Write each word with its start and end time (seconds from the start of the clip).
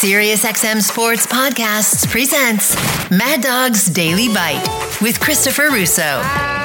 SiriusXM 0.00 0.80
Sports 0.80 1.26
Podcasts 1.26 2.08
presents 2.08 2.74
Mad 3.10 3.42
Dog's 3.42 3.84
Daily 3.84 4.28
Bite 4.28 4.66
with 5.02 5.20
Christopher 5.20 5.68
Russo. 5.70 6.59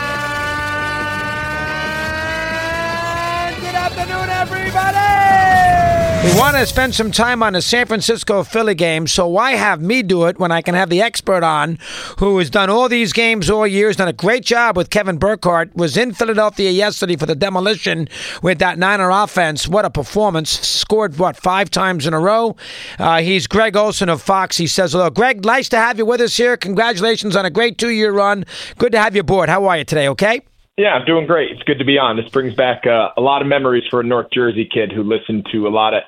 We 6.26 6.34
want 6.40 6.58
to 6.58 6.66
spend 6.66 6.96
some 6.96 7.12
time 7.12 7.44
on 7.44 7.54
the 7.54 7.62
San 7.62 7.86
Francisco 7.86 8.44
Philly 8.44 8.74
game, 8.74 9.06
so 9.06 9.28
why 9.28 9.52
have 9.52 9.80
me 9.80 10.02
do 10.02 10.26
it 10.26 10.40
when 10.40 10.52
I 10.52 10.64
can 10.64 10.74
have 10.74 10.90
the 10.90 11.00
expert 11.00 11.44
on 11.44 11.78
who 12.18 12.40
has 12.40 12.50
done 12.50 12.68
all 12.68 12.90
these 12.90 13.14
games 13.14 13.48
all 13.48 13.68
years, 13.68 13.98
done 13.98 14.08
a 14.08 14.14
great 14.14 14.44
job 14.44 14.76
with 14.76 14.90
Kevin 14.90 15.20
Burkhardt, 15.20 15.76
was 15.76 15.96
in 15.96 16.16
Philadelphia 16.16 16.72
yesterday 16.72 17.16
for 17.16 17.28
the 17.28 17.36
demolition 17.36 18.10
with 18.42 18.58
that 18.58 18.80
Niner 18.80 19.12
offense. 19.12 19.68
What 19.68 19.86
a 19.86 19.92
performance. 19.92 20.50
Scored, 20.50 21.20
what, 21.20 21.38
five 21.38 21.70
times 21.70 22.08
in 22.08 22.16
a 22.16 22.20
row? 22.20 22.56
Uh, 22.98 23.22
he's 23.22 23.46
Greg 23.46 23.76
Olsen 23.76 24.10
of 24.10 24.20
Fox. 24.20 24.58
He 24.58 24.66
says 24.66 24.94
hello. 24.94 25.12
Greg, 25.12 25.46
nice 25.46 25.70
to 25.70 25.78
have 25.78 26.00
you 26.00 26.08
with 26.08 26.22
us 26.22 26.36
here. 26.36 26.58
Congratulations 26.58 27.36
on 27.36 27.46
a 27.46 27.52
great 27.52 27.78
two 27.78 27.92
year 27.92 28.12
run. 28.12 28.46
Good 28.80 28.94
to 28.94 29.00
have 29.00 29.14
you 29.14 29.22
aboard. 29.22 29.48
How 29.48 29.66
are 29.66 29.78
you 29.78 29.84
today, 29.84 30.08
okay? 30.08 30.42
Yeah, 30.78 30.90
I'm 30.90 31.06
doing 31.06 31.26
great. 31.26 31.52
It's 31.52 31.64
good 31.64 31.80
to 31.80 31.86
be 31.86 31.98
on. 31.98 32.18
This 32.18 32.30
brings 32.30 32.54
back 32.54 32.86
uh, 32.86 33.10
a 33.16 33.22
lot 33.22 33.42
of 33.42 33.48
memories 33.48 33.86
for 33.90 34.02
a 34.02 34.04
North 34.04 34.28
Jersey 34.34 34.68
kid 34.72 34.92
who 34.92 35.04
listened 35.04 35.48
to 35.54 35.68
a 35.68 35.70
lot 35.70 35.94
of 35.94 36.04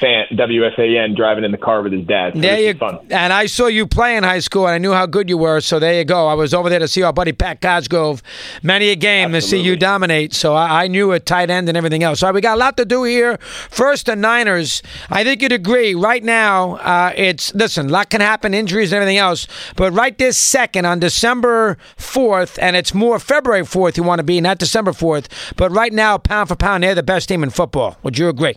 fan 0.00 0.26
WFAN 0.32 1.16
driving 1.16 1.44
in 1.44 1.52
the 1.52 1.58
car 1.58 1.82
with 1.82 1.92
his 1.92 2.06
dad. 2.06 2.34
So 2.34 2.40
there 2.40 2.60
you 2.60 2.74
fun. 2.74 2.98
And 3.10 3.32
I 3.32 3.46
saw 3.46 3.66
you 3.66 3.86
play 3.86 4.16
in 4.16 4.24
high 4.24 4.40
school, 4.40 4.66
and 4.66 4.74
I 4.74 4.78
knew 4.78 4.92
how 4.92 5.06
good 5.06 5.28
you 5.28 5.38
were. 5.38 5.60
So 5.60 5.78
there 5.78 5.94
you 5.94 6.04
go. 6.04 6.26
I 6.26 6.34
was 6.34 6.52
over 6.52 6.68
there 6.68 6.78
to 6.78 6.88
see 6.88 7.02
our 7.02 7.12
buddy 7.12 7.32
Pat 7.32 7.60
Cosgrove 7.60 8.22
many 8.62 8.90
a 8.90 8.96
game 8.96 9.34
Absolutely. 9.34 9.40
to 9.40 9.46
see 9.64 9.70
you 9.70 9.76
dominate. 9.76 10.34
So 10.34 10.54
I, 10.54 10.84
I 10.84 10.88
knew 10.88 11.12
a 11.12 11.20
tight 11.20 11.50
end 11.50 11.68
and 11.68 11.76
everything 11.76 12.02
else. 12.02 12.20
So 12.20 12.32
we 12.32 12.40
got 12.40 12.56
a 12.56 12.60
lot 12.60 12.76
to 12.78 12.84
do 12.84 13.04
here. 13.04 13.38
First, 13.38 14.06
the 14.06 14.16
Niners. 14.16 14.82
I 15.10 15.24
think 15.24 15.42
you'd 15.42 15.52
agree. 15.52 15.94
Right 15.94 16.22
now, 16.22 16.76
uh, 16.76 17.12
it's 17.16 17.54
listen. 17.54 17.86
A 17.88 17.92
lot 17.92 18.10
can 18.10 18.20
happen, 18.20 18.54
injuries 18.54 18.92
and 18.92 18.96
everything 18.96 19.18
else. 19.18 19.46
But 19.76 19.92
right 19.92 20.16
this 20.18 20.36
second, 20.36 20.84
on 20.84 20.98
December 20.98 21.78
fourth, 21.96 22.58
and 22.60 22.76
it's 22.76 22.94
more 22.94 23.18
February 23.18 23.64
fourth. 23.64 23.96
You 23.96 24.02
want 24.02 24.18
to 24.18 24.24
be 24.24 24.40
not 24.40 24.58
December 24.58 24.92
fourth. 24.92 25.28
But 25.56 25.70
right 25.70 25.92
now, 25.92 26.18
pound 26.18 26.48
for 26.48 26.56
pound, 26.56 26.82
they're 26.82 26.94
the 26.94 27.02
best 27.02 27.28
team 27.28 27.42
in 27.42 27.50
football. 27.50 27.96
Would 28.02 28.18
you 28.18 28.28
agree? 28.28 28.56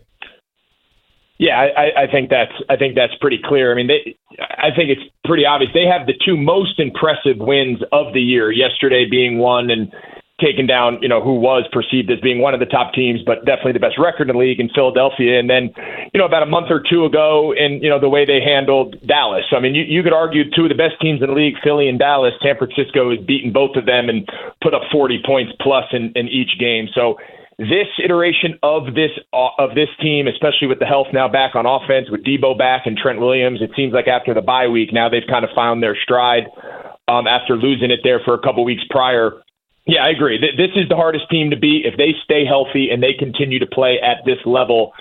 Yeah, 1.40 1.54
I, 1.60 2.04
I 2.04 2.12
think 2.12 2.30
that's 2.32 2.54
I 2.68 2.78
think 2.78 2.96
that's 2.96 3.14
pretty 3.22 3.40
clear. 3.44 3.72
I 3.72 3.76
mean, 3.76 3.88
they, 3.88 4.18
I 4.40 4.74
think 4.76 4.90
it's 4.90 5.06
pretty 5.24 5.46
obvious. 5.46 5.72
They 5.74 5.86
have 5.86 6.08
the 6.08 6.16
two 6.26 6.36
most 6.36 6.80
impressive 6.80 7.38
wins 7.38 7.80
of 7.92 8.14
the 8.14 8.22
year. 8.22 8.52
Yesterday 8.52 9.06
being 9.10 9.38
one, 9.38 9.70
and 9.70 9.94
taking 10.40 10.68
down, 10.68 11.00
you 11.02 11.10
know, 11.10 11.22
who 11.22 11.34
was 11.34 11.66
perceived 11.72 12.12
as 12.12 12.20
being 12.20 12.40
one 12.40 12.54
of 12.54 12.60
the 12.60 12.66
top 12.66 12.94
teams, 12.94 13.22
but 13.26 13.44
definitely 13.46 13.74
the 13.74 13.82
best 13.82 13.98
record 13.98 14.30
in 14.30 14.36
the 14.36 14.40
league 14.40 14.60
in 14.60 14.70
Philadelphia. 14.70 15.40
And 15.40 15.50
then, 15.50 15.74
you 16.14 16.20
know, 16.20 16.26
about 16.26 16.44
a 16.44 16.46
month 16.46 16.68
or 16.70 16.82
two 16.82 17.06
ago, 17.06 17.54
and 17.58 17.82
you 17.82 17.90
know 17.90 18.00
the 18.00 18.10
way 18.10 18.26
they 18.26 18.40
handled 18.40 18.96
Dallas. 19.06 19.46
I 19.52 19.60
mean, 19.60 19.74
you, 19.74 19.84
you 19.84 20.04
could 20.04 20.14
argue 20.14 20.50
two 20.52 20.64
of 20.64 20.70
the 20.70 20.78
best 20.78 21.02
teams 21.02 21.22
in 21.22 21.28
the 21.28 21.34
league, 21.34 21.56
Philly 21.64 21.90
and 21.90 21.98
Dallas. 21.98 22.34
San 22.42 22.56
Francisco 22.58 23.10
has 23.10 23.20
beaten 23.26 23.52
both 23.52 23.76
of 23.76 23.86
them 23.86 24.10
and 24.10 24.30
put 24.62 24.74
up 24.74 24.84
40 24.92 25.22
points 25.26 25.54
plus 25.60 25.86
in, 25.92 26.14
in 26.16 26.28
each 26.30 26.58
game. 26.60 26.88
So 26.94 27.18
this 27.58 27.88
iteration 28.04 28.60
of 28.62 28.94
this 28.94 29.12
of 29.34 29.74
this 29.74 29.90
team, 30.00 30.28
especially 30.28 30.68
with 30.68 30.80
the 30.80 30.86
health 30.86 31.08
now 31.12 31.28
back 31.28 31.56
on 31.56 31.66
offense, 31.66 32.10
with 32.12 32.24
Deebo 32.24 32.58
back 32.58 32.86
and 32.86 32.96
Trent 32.96 33.20
Williams, 33.20 33.62
it 33.62 33.72
seems 33.76 33.94
like 33.94 34.08
after 34.08 34.34
the 34.34 34.42
bye 34.42 34.68
week 34.68 34.94
now 34.94 35.10
they've 35.10 35.28
kind 35.28 35.44
of 35.44 35.50
found 35.56 35.82
their 35.82 35.96
stride 35.96 36.44
um, 37.08 37.26
after 37.26 37.56
losing 37.56 37.90
it 37.90 38.02
there 38.04 38.22
for 38.24 38.36
a 38.36 38.40
couple 38.40 38.64
weeks 38.64 38.84
prior. 38.90 39.42
Yeah, 39.88 40.04
I 40.04 40.10
agree. 40.10 40.38
This 40.38 40.76
is 40.76 40.90
the 40.90 40.98
hardest 40.98 41.30
team 41.32 41.50
to 41.50 41.58
beat. 41.58 41.86
If 41.86 41.98
they 41.98 42.14
stay 42.24 42.46
healthy 42.46 42.90
and 42.92 43.02
they 43.02 43.14
continue 43.18 43.58
to 43.60 43.66
play 43.66 43.98
at 44.04 44.18
this 44.26 44.38
level, 44.46 44.92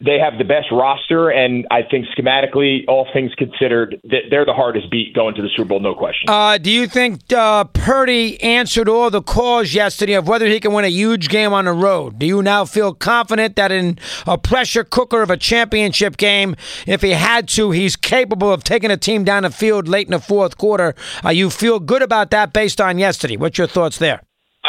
they 0.00 0.18
have 0.18 0.36
the 0.36 0.44
best 0.44 0.70
roster, 0.70 1.30
and 1.30 1.66
I 1.70 1.82
think 1.82 2.06
schematically, 2.16 2.84
all 2.86 3.08
things 3.14 3.32
considered, 3.34 3.98
they're 4.04 4.44
the 4.44 4.52
hardest 4.52 4.90
beat 4.90 5.14
going 5.14 5.34
to 5.36 5.42
the 5.42 5.48
Super 5.48 5.68
Bowl, 5.68 5.80
no 5.80 5.94
question. 5.94 6.28
Uh, 6.28 6.58
do 6.58 6.70
you 6.70 6.86
think 6.86 7.32
uh, 7.32 7.64
Purdy 7.64 8.40
answered 8.42 8.90
all 8.90 9.10
the 9.10 9.22
calls 9.22 9.72
yesterday 9.72 10.12
of 10.12 10.28
whether 10.28 10.46
he 10.46 10.60
can 10.60 10.74
win 10.74 10.84
a 10.84 10.88
huge 10.88 11.30
game 11.30 11.54
on 11.54 11.64
the 11.64 11.72
road? 11.72 12.18
Do 12.18 12.26
you 12.26 12.42
now 12.42 12.66
feel 12.66 12.92
confident 12.92 13.56
that 13.56 13.72
in 13.72 13.98
a 14.26 14.36
pressure 14.36 14.84
cooker 14.84 15.22
of 15.22 15.30
a 15.30 15.36
championship 15.38 16.18
game, 16.18 16.56
if 16.86 17.00
he 17.00 17.12
had 17.12 17.48
to, 17.48 17.70
he's 17.70 17.96
capable 17.96 18.52
of 18.52 18.64
taking 18.64 18.90
a 18.90 18.98
team 18.98 19.24
down 19.24 19.44
the 19.44 19.50
field 19.50 19.88
late 19.88 20.06
in 20.06 20.12
the 20.12 20.20
fourth 20.20 20.58
quarter? 20.58 20.94
Uh, 21.24 21.30
you 21.30 21.48
feel 21.48 21.80
good 21.80 22.02
about 22.02 22.30
that 22.32 22.52
based 22.52 22.82
on 22.82 22.98
yesterday? 22.98 23.38
What's 23.38 23.56
your 23.56 23.66
thoughts 23.66 23.96
there? 23.96 24.25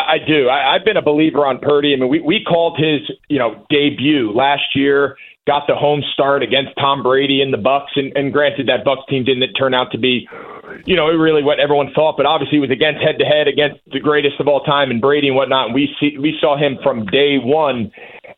I 0.08 0.18
do. 0.26 0.48
I, 0.50 0.76
I've 0.76 0.86
been 0.86 0.98
a 0.98 1.02
believer 1.02 1.46
on 1.46 1.60
Purdy. 1.60 1.94
I 1.94 2.00
mean, 2.00 2.10
we, 2.10 2.20
we 2.22 2.44
called 2.44 2.78
his, 2.78 3.02
you 3.30 3.40
know, 3.40 3.66
debut 3.70 4.32
last 4.34 4.76
year, 4.76 5.18
got 5.46 5.64
the 5.68 5.76
home 5.76 6.04
start 6.14 6.44
against 6.44 6.72
Tom 6.78 7.04
Brady 7.04 7.42
and 7.42 7.54
the 7.54 7.58
Bucs, 7.58 7.96
and, 7.96 8.16
and 8.16 8.34
granted 8.34 8.68
that 8.68 8.86
Bucs 8.86 9.08
team 9.10 9.24
didn't 9.24 9.54
turn 9.54 9.74
out 9.74 9.92
to 9.92 9.98
be, 9.98 10.28
you 10.86 10.96
know, 10.96 11.08
really 11.08 11.44
what 11.44 11.60
everyone 11.60 11.92
thought, 11.96 12.18
but 12.18 12.26
obviously 12.26 12.58
it 12.58 12.62
was 12.62 12.72
against 12.72 13.02
head 13.02 13.18
to 13.20 13.26
head 13.26 13.48
against 13.48 13.80
the 13.92 14.00
greatest 14.00 14.40
of 14.40 14.48
all 14.48 14.62
time 14.62 14.92
and 14.92 15.02
Brady 15.02 15.28
and 15.28 15.36
whatnot. 15.36 15.68
And 15.68 15.76
we 15.76 15.90
see 16.00 16.18
we 16.18 16.38
saw 16.40 16.58
him 16.58 16.78
from 16.84 17.06
day 17.06 17.38
one. 17.38 17.92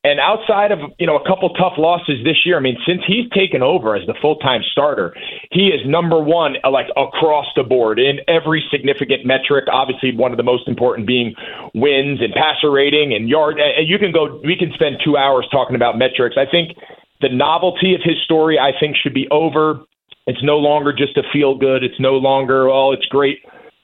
And 0.05 0.17
outside 0.21 0.71
of 0.71 0.79
you 0.97 1.05
know 1.05 1.17
a 1.17 1.27
couple 1.27 1.49
tough 1.55 1.73
losses 1.77 2.23
this 2.23 2.45
year, 2.45 2.55
I 2.55 2.61
mean, 2.61 2.77
since 2.87 3.01
he's 3.05 3.27
taken 3.35 3.61
over 3.61 3.97
as 3.97 4.07
the 4.07 4.15
full 4.21 4.37
time 4.37 4.61
starter, 4.71 5.13
he 5.51 5.67
is 5.67 5.81
number 5.85 6.23
one 6.23 6.55
uh, 6.63 6.71
like 6.71 6.87
across 6.95 7.47
the 7.57 7.63
board 7.63 7.99
in 7.99 8.19
every 8.29 8.63
significant 8.71 9.25
metric. 9.25 9.65
Obviously, 9.69 10.15
one 10.15 10.31
of 10.31 10.37
the 10.37 10.43
most 10.43 10.69
important 10.69 11.05
being 11.05 11.35
wins 11.75 12.21
and 12.21 12.33
passer 12.33 12.71
rating 12.71 13.13
and 13.13 13.27
yard. 13.27 13.59
And 13.59 13.89
you 13.89 13.99
can 13.99 14.13
go, 14.13 14.39
we 14.41 14.55
can 14.55 14.71
spend 14.73 15.03
two 15.03 15.17
hours 15.17 15.45
talking 15.51 15.75
about 15.75 15.97
metrics. 15.97 16.37
I 16.39 16.49
think 16.49 16.77
the 17.19 17.27
novelty 17.27 17.93
of 17.93 17.99
his 18.01 18.15
story, 18.23 18.57
I 18.57 18.71
think, 18.79 18.95
should 18.95 19.13
be 19.13 19.27
over. 19.31 19.81
It's 20.27 20.43
no 20.43 20.59
longer 20.59 20.93
just 20.93 21.17
a 21.17 21.23
feel 21.33 21.57
good. 21.57 21.83
It's 21.83 21.99
no 21.99 22.13
longer, 22.13 22.69
oh, 22.69 22.93
it's 22.93 23.05
great 23.07 23.39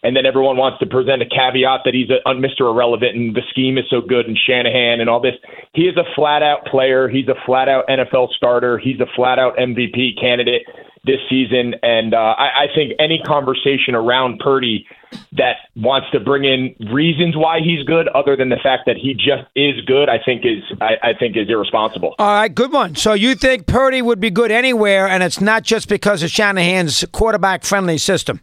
and 0.05 0.16
then 0.16 0.25
everyone 0.25 0.55
wants 0.55 0.77
to 0.79 0.85
present 0.85 1.23
a 1.23 1.25
caveat 1.25 1.81
that 1.83 1.95
he's 1.95 2.09
a, 2.11 2.21
a 2.29 2.33
Mr. 2.35 2.69
Irrelevant 2.69 3.16
and 3.16 3.35
the 3.35 3.41
scheme 3.49 3.79
is 3.79 3.85
so 3.89 4.01
good 4.01 4.27
and 4.27 4.38
Shanahan 4.38 5.01
and 5.01 5.09
all 5.09 5.19
this. 5.19 5.33
He 5.73 5.83
is 5.83 5.97
a 5.97 6.05
flat 6.16 6.43
out 6.43 6.63
player. 6.66 7.09
He's 7.09 7.27
a 7.27 7.33
flat 7.45 7.67
out 7.67 7.88
NFL 7.88 8.29
starter. 8.38 8.77
He's 8.77 8.99
a 8.99 9.07
flat 9.16 9.39
out 9.39 9.57
MVP 9.57 10.21
candidate 10.21 10.61
this 11.05 11.17
season. 11.27 11.73
And 11.81 12.13
uh, 12.13 12.35
I, 12.38 12.66
I 12.66 12.67
think 12.75 12.93
any 12.99 13.19
conversation 13.25 13.95
around 13.95 14.39
Purdy 14.39 14.85
that 15.33 15.55
wants 15.75 16.07
to 16.11 16.19
bring 16.19 16.43
in 16.43 16.75
reasons 16.93 17.35
why 17.35 17.59
he's 17.59 17.83
good, 17.83 18.07
other 18.09 18.35
than 18.35 18.49
the 18.49 18.59
fact 18.61 18.83
that 18.85 18.97
he 18.97 19.13
just 19.13 19.49
is 19.55 19.81
good, 19.85 20.09
I 20.09 20.17
think 20.23 20.45
is 20.45 20.63
I, 20.81 20.97
I 21.01 21.13
think 21.17 21.37
is 21.37 21.49
irresponsible. 21.49 22.16
All 22.19 22.27
right, 22.27 22.53
good 22.53 22.72
one. 22.72 22.95
So 22.95 23.13
you 23.13 23.35
think 23.35 23.66
Purdy 23.66 24.01
would 24.01 24.19
be 24.19 24.29
good 24.29 24.51
anywhere, 24.51 25.07
and 25.07 25.23
it's 25.23 25.41
not 25.41 25.63
just 25.63 25.87
because 25.87 26.22
of 26.22 26.29
Shanahan's 26.29 27.05
quarterback 27.11 27.63
friendly 27.63 27.97
system. 27.97 28.41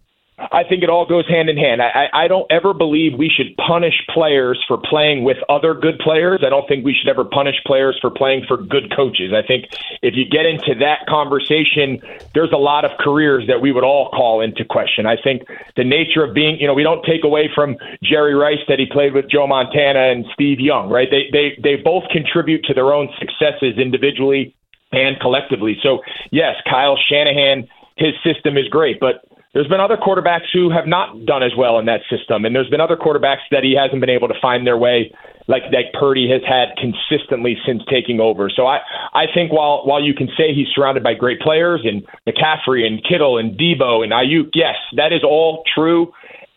I 0.51 0.65
think 0.65 0.83
it 0.83 0.91
all 0.91 1.07
goes 1.07 1.29
hand 1.29 1.49
in 1.49 1.57
hand. 1.57 1.81
I, 1.81 2.09
I 2.13 2.29
don't 2.29 2.51
ever 2.51 2.75
believe 2.75 3.19
we 3.19 3.31
should 3.31 3.57
punish 3.57 3.95
players 4.13 4.63
for 4.67 4.79
playing 4.79 5.25
with 5.25 5.37
other 5.49 5.75
good 5.75 5.99
players. 5.99 6.43
I 6.45 6.49
don't 6.49 6.67
think 6.67 6.85
we 6.85 6.95
should 6.95 7.09
ever 7.09 7.25
punish 7.25 7.57
players 7.67 7.97
for 8.01 8.11
playing 8.11 8.45
for 8.49 8.57
good 8.57 8.93
coaches. 8.95 9.33
I 9.33 9.47
think 9.47 9.67
if 10.03 10.15
you 10.17 10.25
get 10.25 10.47
into 10.47 10.75
that 10.81 11.07
conversation, 11.09 12.01
there's 12.35 12.53
a 12.53 12.59
lot 12.59 12.85
of 12.85 12.91
careers 12.99 13.45
that 13.47 13.61
we 13.61 13.71
would 13.71 13.85
all 13.85 14.11
call 14.11 14.41
into 14.41 14.65
question. 14.65 15.07
I 15.07 15.17
think 15.23 15.43
the 15.77 15.85
nature 15.85 16.25
of 16.25 16.35
being, 16.35 16.59
you 16.59 16.67
know, 16.67 16.75
we 16.75 16.83
don't 16.83 17.05
take 17.05 17.25
away 17.25 17.51
from 17.55 17.77
Jerry 18.03 18.35
Rice 18.35 18.63
that 18.69 18.79
he 18.79 18.87
played 18.87 19.15
with 19.15 19.31
Joe 19.31 19.47
Montana 19.47 20.11
and 20.11 20.25
Steve 20.35 20.59
Young, 20.59 20.89
right? 20.89 21.09
They 21.11 21.31
they 21.33 21.59
they 21.63 21.77
both 21.77 22.05
contribute 22.11 22.65
to 22.65 22.75
their 22.75 22.93
own 22.93 23.09
successes 23.19 23.79
individually 23.79 24.55
and 24.91 25.19
collectively. 25.21 25.79
So 25.83 26.01
yes, 26.31 26.57
Kyle 26.69 26.99
Shanahan, 27.09 27.69
his 27.97 28.15
system 28.25 28.57
is 28.57 28.69
great, 28.69 28.99
but 28.99 29.25
there's 29.55 29.69
been 29.69 29.81
other 29.81 29.97
quarterbacks 29.97 30.49
who 30.53 30.71
have 30.71 30.87
not 30.87 31.27
done 31.27 31.43
as 31.43 31.53
well 31.57 31.79
in 31.79 31.87
that 31.87 32.01
system, 32.09 32.45
and 32.45 32.55
there's 32.55 32.71
been 32.71 32.81
other 32.81 32.97
quarterbacks 32.97 33.45
that 33.51 33.63
he 33.63 33.77
hasn't 33.77 34.01
been 34.01 34.11
able 34.11 34.29
to 34.29 34.35
find 34.41 34.67
their 34.67 34.79
way, 34.79 35.13
like 35.47 35.63
like 35.73 35.93
Purdy 35.93 36.29
has 36.31 36.41
had 36.49 36.73
consistently 36.81 37.57
since 37.67 37.83
taking 37.91 38.21
over. 38.21 38.49
So 38.49 38.67
I 38.67 38.79
I 39.13 39.27
think 39.33 39.53
while 39.53 39.83
while 39.85 40.03
you 40.03 40.15
can 40.15 40.29
say 40.39 40.55
he's 40.55 40.69
surrounded 40.75 41.03
by 41.03 41.15
great 41.15 41.41
players 41.41 41.85
and 41.85 42.03
McCaffrey 42.27 42.87
and 42.87 43.05
Kittle 43.05 43.37
and 43.37 43.59
Deebo 43.59 44.03
and 44.03 44.13
Aiyuk, 44.13 44.51
yes, 44.55 44.77
that 44.97 45.13
is 45.13 45.23
all 45.23 45.63
true 45.75 46.13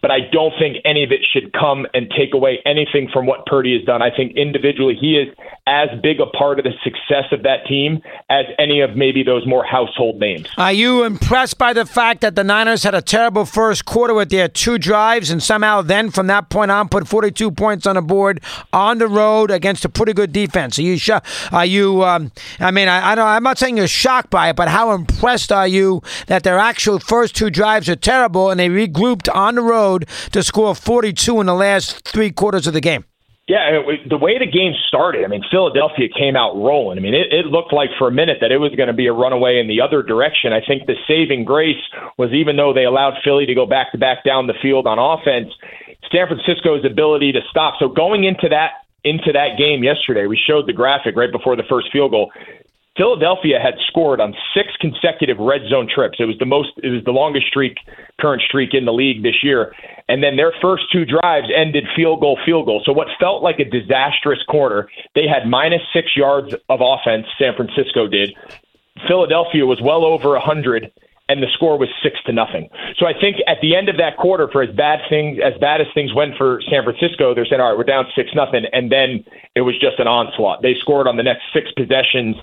but 0.05 0.11
I 0.11 0.19
don't 0.31 0.53
think 0.59 0.77
any 0.85 1.03
of 1.03 1.11
it 1.11 1.21
should 1.33 1.51
come 1.51 1.87
and 1.95 2.13
take 2.15 2.35
away 2.35 2.59
anything 2.63 3.09
from 3.11 3.25
what 3.25 3.43
Purdy 3.47 3.75
has 3.75 3.83
done. 3.87 4.03
I 4.03 4.15
think 4.15 4.37
individually 4.37 4.95
he 5.01 5.17
is 5.17 5.35
as 5.65 5.89
big 6.03 6.19
a 6.19 6.27
part 6.27 6.59
of 6.59 6.65
the 6.65 6.73
success 6.83 7.23
of 7.31 7.41
that 7.41 7.65
team 7.65 8.03
as 8.29 8.45
any 8.59 8.81
of 8.81 8.95
maybe 8.95 9.23
those 9.23 9.47
more 9.47 9.65
household 9.65 10.19
names. 10.19 10.47
Are 10.59 10.71
you 10.71 11.03
impressed 11.05 11.57
by 11.57 11.73
the 11.73 11.87
fact 11.87 12.21
that 12.21 12.35
the 12.35 12.43
Niners 12.43 12.83
had 12.83 12.93
a 12.93 13.01
terrible 13.01 13.45
first 13.45 13.85
quarter 13.85 14.13
with 14.13 14.29
their 14.29 14.47
two 14.47 14.77
drives 14.77 15.31
and 15.31 15.41
somehow 15.41 15.81
then 15.81 16.11
from 16.11 16.27
that 16.27 16.51
point 16.51 16.69
on 16.69 16.87
put 16.87 17.07
42 17.07 17.49
points 17.49 17.87
on 17.87 17.95
the 17.95 18.03
board 18.03 18.41
on 18.71 18.99
the 18.99 19.07
road 19.07 19.49
against 19.49 19.85
a 19.85 19.89
pretty 19.89 20.13
good 20.13 20.31
defense? 20.31 20.77
Are 20.77 20.83
you 20.83 20.99
sh- 20.99 21.09
are 21.51 21.65
you 21.65 22.03
um, 22.03 22.31
I 22.59 22.69
mean 22.69 22.87
I, 22.87 23.13
I 23.13 23.15
don't 23.15 23.25
I'm 23.25 23.41
not 23.41 23.57
saying 23.57 23.77
you're 23.77 23.87
shocked 23.87 24.29
by 24.29 24.49
it, 24.49 24.55
but 24.55 24.67
how 24.67 24.91
impressed 24.91 25.51
are 25.51 25.67
you 25.67 26.03
that 26.27 26.43
their 26.43 26.59
actual 26.59 26.99
first 26.99 27.35
two 27.35 27.49
drives 27.49 27.89
are 27.89 27.95
terrible 27.95 28.51
and 28.51 28.59
they 28.59 28.69
regrouped 28.69 29.33
on 29.33 29.55
the 29.55 29.63
road 29.63 29.94
to 30.03 30.43
score 30.43 30.75
42 30.75 31.39
in 31.39 31.47
the 31.47 31.53
last 31.53 32.07
three 32.07 32.31
quarters 32.31 32.67
of 32.67 32.73
the 32.73 32.81
game? 32.81 33.05
Yeah, 33.47 33.77
it, 33.77 34.09
the 34.09 34.17
way 34.17 34.39
the 34.39 34.49
game 34.49 34.73
started, 34.87 35.23
I 35.23 35.27
mean, 35.27 35.43
Philadelphia 35.51 36.09
came 36.09 36.35
out 36.35 36.55
rolling. 36.55 36.97
I 36.97 37.01
mean, 37.01 37.13
it, 37.13 37.31
it 37.31 37.45
looked 37.45 37.71
like 37.71 37.89
for 37.99 38.07
a 38.07 38.11
minute 38.11 38.37
that 38.41 38.51
it 38.51 38.57
was 38.57 38.73
going 38.73 38.87
to 38.87 38.93
be 38.93 39.05
a 39.05 39.13
runaway 39.13 39.59
in 39.59 39.67
the 39.67 39.81
other 39.81 40.01
direction. 40.01 40.51
I 40.51 40.65
think 40.65 40.87
the 40.87 40.95
saving 41.07 41.45
grace 41.45 41.81
was 42.17 42.33
even 42.33 42.57
though 42.57 42.73
they 42.73 42.85
allowed 42.85 43.21
Philly 43.23 43.45
to 43.45 43.53
go 43.53 43.67
back 43.67 43.91
to 43.91 43.99
back 43.99 44.23
down 44.23 44.47
the 44.47 44.57
field 44.63 44.87
on 44.87 44.97
offense, 44.97 45.53
San 46.11 46.25
Francisco's 46.25 46.85
ability 46.85 47.33
to 47.33 47.41
stop. 47.51 47.75
So 47.77 47.87
going 47.87 48.23
into 48.23 48.49
that 48.49 48.81
into 49.03 49.31
that 49.33 49.59
game 49.59 49.83
yesterday, 49.83 50.25
we 50.25 50.35
showed 50.35 50.65
the 50.65 50.73
graphic 50.73 51.15
right 51.15 51.31
before 51.31 51.55
the 51.55 51.63
first 51.69 51.91
field 51.93 52.09
goal. 52.09 52.31
Philadelphia 52.97 53.59
had 53.61 53.75
scored 53.87 54.21
on 54.21 54.33
six 54.53 54.69
consecutive 54.79 55.37
red 55.37 55.61
zone 55.69 55.87
trips. 55.93 56.17
It 56.19 56.25
was 56.25 56.37
the 56.39 56.45
most 56.45 56.69
it 56.81 56.89
was 56.89 57.03
the 57.03 57.11
longest 57.11 57.47
streak 57.47 57.77
current 58.21 58.41
streak 58.41 58.73
in 58.73 58.85
the 58.85 58.93
league 58.93 59.21
this 59.21 59.43
year. 59.43 59.73
And 60.07 60.23
then 60.23 60.37
their 60.37 60.53
first 60.61 60.83
two 60.91 61.03
drives 61.03 61.47
ended 61.55 61.85
field 61.95 62.21
goal 62.21 62.39
field 62.45 62.67
goal. 62.67 62.81
So 62.85 62.93
what 62.93 63.07
felt 63.19 63.43
like 63.43 63.59
a 63.59 63.65
disastrous 63.65 64.39
quarter, 64.47 64.89
they 65.13 65.27
had 65.27 65.47
minus 65.47 65.81
6 65.93 66.15
yards 66.15 66.53
of 66.69 66.79
offense 66.81 67.25
San 67.37 67.53
Francisco 67.55 68.07
did. 68.07 68.33
Philadelphia 69.07 69.65
was 69.65 69.81
well 69.81 70.05
over 70.05 70.35
a 70.35 70.39
100 70.39 70.91
and 71.27 71.41
the 71.41 71.47
score 71.53 71.77
was 71.77 71.89
six 72.03 72.17
to 72.27 72.31
nothing. 72.31 72.69
So 72.97 73.07
I 73.07 73.13
think 73.19 73.37
at 73.47 73.57
the 73.61 73.75
end 73.75 73.89
of 73.89 73.97
that 73.97 74.17
quarter, 74.17 74.47
for 74.51 74.61
as 74.61 74.73
bad 74.75 74.99
things 75.09 75.39
as 75.43 75.59
bad 75.59 75.81
as 75.81 75.87
things 75.93 76.13
went 76.13 76.37
for 76.37 76.61
San 76.69 76.83
Francisco, 76.83 77.33
they're 77.33 77.45
saying, 77.45 77.59
all 77.59 77.69
right, 77.69 77.77
we're 77.77 77.83
down 77.83 78.05
six 78.15 78.29
nothing, 78.35 78.65
and 78.71 78.91
then 78.91 79.25
it 79.55 79.61
was 79.61 79.73
just 79.79 79.99
an 79.99 80.07
onslaught. 80.07 80.61
They 80.61 80.75
scored 80.79 81.07
on 81.07 81.17
the 81.17 81.23
next 81.23 81.43
six 81.51 81.71
possessions 81.75 82.35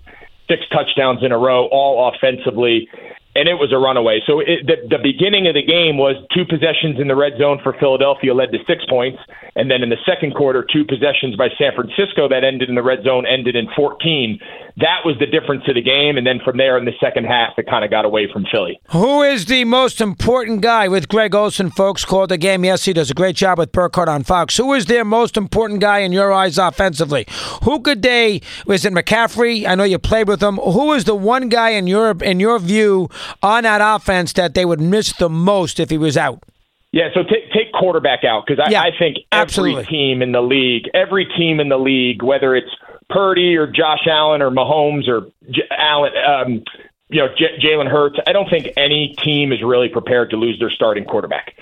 six 0.53 0.65
touchdowns 0.71 1.23
in 1.23 1.33
a 1.33 1.39
row, 1.39 1.67
all 1.71 2.13
offensively, 2.15 2.89
and 3.35 3.49
it 3.49 3.55
was 3.55 3.73
a 3.73 3.79
runaway. 3.79 4.21
So 4.27 4.41
it, 4.41 4.67
the, 4.67 4.97
the 4.97 5.03
beginning 5.03 5.49
of 5.49 5.55
the 5.55 5.65
game 5.65 5.97
was 5.97 6.17
two 6.35 6.45
possessions 6.45 7.01
in 7.01 7.09
the 7.09 7.17
red 7.17 7.33
zone 7.39 7.61
for 7.63 7.73
Philadelphia 7.81 8.35
led 8.35 8.53
to 8.53 8.59
six 8.67 8.85
points, 8.89 9.19
and 9.57 9.71
then 9.71 9.83
in 9.83 9.89
the 9.89 10.01
second 10.05 10.35
quarter, 10.35 10.67
two 10.71 10.85
possessions 10.85 11.37
by 11.37 11.49
San 11.57 11.73
Francisco 11.75 12.29
that 12.29 12.45
ended 12.45 12.69
in 12.69 12.75
the 12.75 12.83
red 12.83 13.05
zone 13.05 13.25
ended 13.27 13.57
in 13.57 13.69
14. 13.75 14.39
That 14.77 15.05
was 15.05 15.17
the 15.19 15.27
difference 15.27 15.65
of 15.69 15.75
the 15.75 15.83
game, 15.83 16.17
and 16.17 16.27
then 16.27 16.41
from 16.45 16.57
there 16.57 16.77
in 16.77 16.85
the 16.85 16.97
second 17.01 17.25
half, 17.25 17.59
it 17.59 17.67
kind 17.69 17.85
of 17.85 17.91
got 17.91 18.05
away 18.05 18.29
from 18.33 18.45
Philly. 18.51 18.81
Who 18.91 19.23
is 19.23 19.47
the 19.47 19.65
most 19.65 20.01
important 20.01 20.61
guy 20.61 20.89
with 20.89 21.09
Greg 21.09 21.35
Olsen? 21.35 21.71
Folks 21.71 22.05
called 22.05 22.31
the 22.31 22.39
game. 22.39 22.65
Yes, 22.65 22.85
he 22.85 22.93
does 22.93 23.11
a 23.11 23.15
great 23.15 23.37
job 23.37 23.59
with 23.59 23.73
Burkhardt 23.73 24.09
on 24.09 24.25
Fox. 24.25 24.57
Who 24.57 24.73
is 24.73 24.87
their 24.87 25.05
most 25.05 25.37
important 25.37 25.81
guy 25.81 25.99
in 25.99 26.13
your 26.13 26.33
eyes 26.33 26.59
offensively? 26.59 27.27
Who 27.65 27.81
could 27.81 28.03
they? 28.03 28.41
Was 28.67 28.85
it 28.85 28.93
McCaffrey? 28.93 29.67
I 29.67 29.75
know 29.75 29.85
you 29.85 29.99
played 29.99 30.29
with 30.29 30.43
him. 30.43 30.57
Who 30.57 30.93
is 30.93 31.05
the 31.05 31.15
one 31.15 31.49
guy 31.49 31.71
in 31.71 31.87
your 31.87 32.13
in 32.23 32.41
your 32.41 32.59
view 32.59 33.09
on 33.43 33.65
that 33.65 33.81
offense 33.83 34.33
that 34.35 34.55
they 34.55 34.65
would 34.65 34.81
miss 34.81 35.13
the 35.13 35.29
most 35.29 35.81
if 35.81 35.91
he 35.91 35.99
was 35.99 36.17
out? 36.17 36.43
Yeah, 36.93 37.09
so 37.15 37.23
take 37.23 37.51
take 37.53 37.73
quarterback 37.73 38.23
out 38.23 38.45
because 38.47 38.63
I, 38.65 38.71
yeah, 38.71 38.83
I 38.83 38.91
think 38.97 39.17
every 39.33 39.43
absolutely. 39.43 39.85
team 39.87 40.21
in 40.21 40.33
the 40.33 40.43
league, 40.43 40.91
every 40.93 41.25
team 41.25 41.59
in 41.59 41.71
the 41.71 41.79
league, 41.79 42.23
whether 42.23 42.55
it's 42.55 42.69
Purdy 43.09 43.57
or 43.57 43.67
Josh 43.67 44.07
Allen 44.07 44.43
or 44.43 44.51
Mahomes 44.51 45.09
or 45.09 45.31
J- 45.51 45.63
Allen, 45.71 46.13
um, 46.27 46.63
you 47.09 47.21
know, 47.21 47.29
J- 47.37 47.59
Jalen 47.63 47.91
Hurts, 47.91 48.19
I 48.27 48.33
don't 48.33 48.49
think 48.49 48.69
any 48.77 49.15
team 49.23 49.53
is 49.53 49.63
really 49.63 49.89
prepared 49.89 50.31
to 50.31 50.37
lose 50.37 50.59
their 50.59 50.71
starting 50.71 51.05
quarterback. 51.05 51.55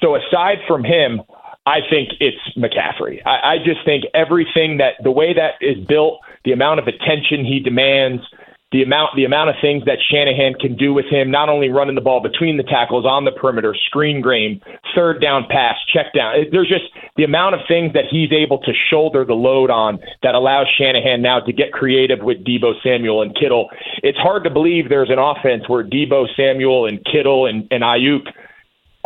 So 0.00 0.16
aside 0.16 0.58
from 0.66 0.84
him, 0.84 1.22
I 1.66 1.80
think 1.88 2.10
it's 2.18 2.38
McCaffrey. 2.56 3.20
I, 3.26 3.54
I 3.54 3.58
just 3.58 3.84
think 3.84 4.04
everything 4.14 4.78
that 4.78 4.94
the 5.02 5.10
way 5.10 5.34
that 5.34 5.54
is 5.60 5.76
built, 5.84 6.20
the 6.44 6.52
amount 6.52 6.80
of 6.80 6.86
attention 6.88 7.44
he 7.44 7.60
demands, 7.60 8.22
the 8.70 8.82
amount 8.82 9.16
the 9.16 9.24
amount 9.24 9.48
of 9.48 9.56
things 9.62 9.84
that 9.86 9.96
Shanahan 10.10 10.54
can 10.60 10.76
do 10.76 10.92
with 10.92 11.06
him, 11.06 11.30
not 11.30 11.48
only 11.48 11.70
running 11.70 11.94
the 11.94 12.02
ball 12.02 12.20
between 12.20 12.58
the 12.58 12.62
tackles 12.62 13.06
on 13.06 13.24
the 13.24 13.32
perimeter, 13.32 13.74
screen 13.86 14.20
game, 14.20 14.60
third 14.94 15.22
down 15.22 15.46
pass, 15.48 15.76
check 15.92 16.12
down. 16.14 16.34
There's 16.52 16.68
just 16.68 16.84
the 17.16 17.24
amount 17.24 17.54
of 17.54 17.62
things 17.66 17.94
that 17.94 18.04
he's 18.10 18.30
able 18.30 18.58
to 18.58 18.72
shoulder 18.90 19.24
the 19.24 19.34
load 19.34 19.70
on 19.70 19.98
that 20.22 20.34
allows 20.34 20.66
Shanahan 20.76 21.22
now 21.22 21.40
to 21.40 21.52
get 21.52 21.72
creative 21.72 22.20
with 22.20 22.44
Deebo 22.44 22.74
Samuel 22.82 23.22
and 23.22 23.34
Kittle. 23.34 23.70
It's 24.02 24.18
hard 24.18 24.44
to 24.44 24.50
believe 24.50 24.90
there's 24.90 25.10
an 25.10 25.18
offense 25.18 25.64
where 25.66 25.82
Deebo 25.82 26.26
Samuel 26.36 26.86
and 26.86 27.02
Kittle 27.04 27.46
and, 27.46 27.66
and 27.70 27.82
Aiyuk 27.82 28.28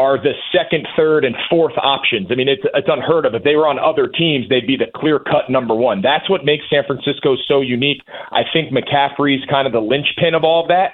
are 0.02 0.18
the 0.18 0.34
second, 0.50 0.88
third, 0.96 1.24
and 1.24 1.36
fourth 1.48 1.78
options. 1.78 2.26
I 2.30 2.34
mean, 2.34 2.48
it's 2.48 2.62
it's 2.74 2.88
unheard 2.90 3.24
of. 3.24 3.34
If 3.34 3.44
they 3.44 3.54
were 3.54 3.68
on 3.68 3.78
other 3.78 4.08
teams, 4.08 4.48
they'd 4.48 4.66
be 4.66 4.76
the 4.76 4.90
clear 4.94 5.20
cut 5.20 5.48
number 5.48 5.74
one. 5.74 6.02
That's 6.02 6.28
what 6.28 6.44
makes 6.44 6.64
San 6.68 6.82
Francisco 6.84 7.36
so 7.46 7.60
unique. 7.60 8.02
I 8.32 8.42
think 8.52 8.74
McCaffrey's 8.74 9.46
kind 9.48 9.66
of 9.66 9.72
the 9.72 9.80
linchpin 9.80 10.34
of 10.34 10.42
all 10.42 10.62
of 10.62 10.68
that. 10.68 10.92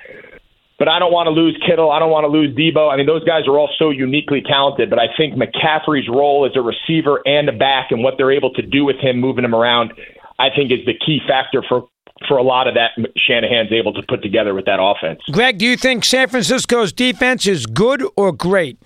But 0.78 0.87
I 0.87 1.00
don't 1.00 1.10
want 1.10 1.26
to 1.26 1.32
lose 1.32 1.58
Kittle. 1.66 1.90
I 1.90 1.99
don't 1.99 2.12
want 2.12 2.22
to 2.22 2.28
lose 2.28 2.55
Deebo. 2.55 2.93
I 2.93 2.96
mean, 2.96 3.06
those 3.06 3.25
guys 3.25 3.49
are 3.49 3.58
all 3.58 3.70
so 3.78 3.90
uniquely 3.90 4.43
talented. 4.46 4.90
But 4.90 5.00
I 5.00 5.08
think 5.16 5.34
McCaffrey's 5.34 6.08
role 6.08 6.46
as 6.46 6.55
a 6.55 6.62
receiver 6.62 7.20
and 7.26 7.49
a 7.49 7.52
back 7.52 7.90
and 7.90 8.05
what 8.05 8.14
they're 8.16 8.31
able 8.31 8.52
to 8.55 8.62
do 8.62 8.84
with 8.84 8.96
him, 8.96 9.19
moving 9.19 9.44
him 9.44 9.55
around, 9.55 9.93
I 10.38 10.50
think 10.55 10.70
is 10.70 10.84
the 10.87 10.94
key 10.94 11.19
factor 11.26 11.64
for 11.66 11.88
for 12.26 12.37
a 12.37 12.43
lot 12.43 12.66
of 12.66 12.75
that 12.75 12.90
Shanahan's 13.16 13.72
able 13.72 13.93
to 13.93 14.02
put 14.08 14.22
together 14.22 14.55
with 14.55 14.64
that 14.64 14.78
offense. 14.81 15.20
Greg, 15.31 15.58
do 15.58 15.64
you 15.64 15.76
think 15.76 16.05
San 16.05 16.28
Francisco's 16.28 16.93
defense 16.93 17.46
is 17.46 17.66
good 17.66 18.05
or 18.16 18.32
great? 18.32 18.78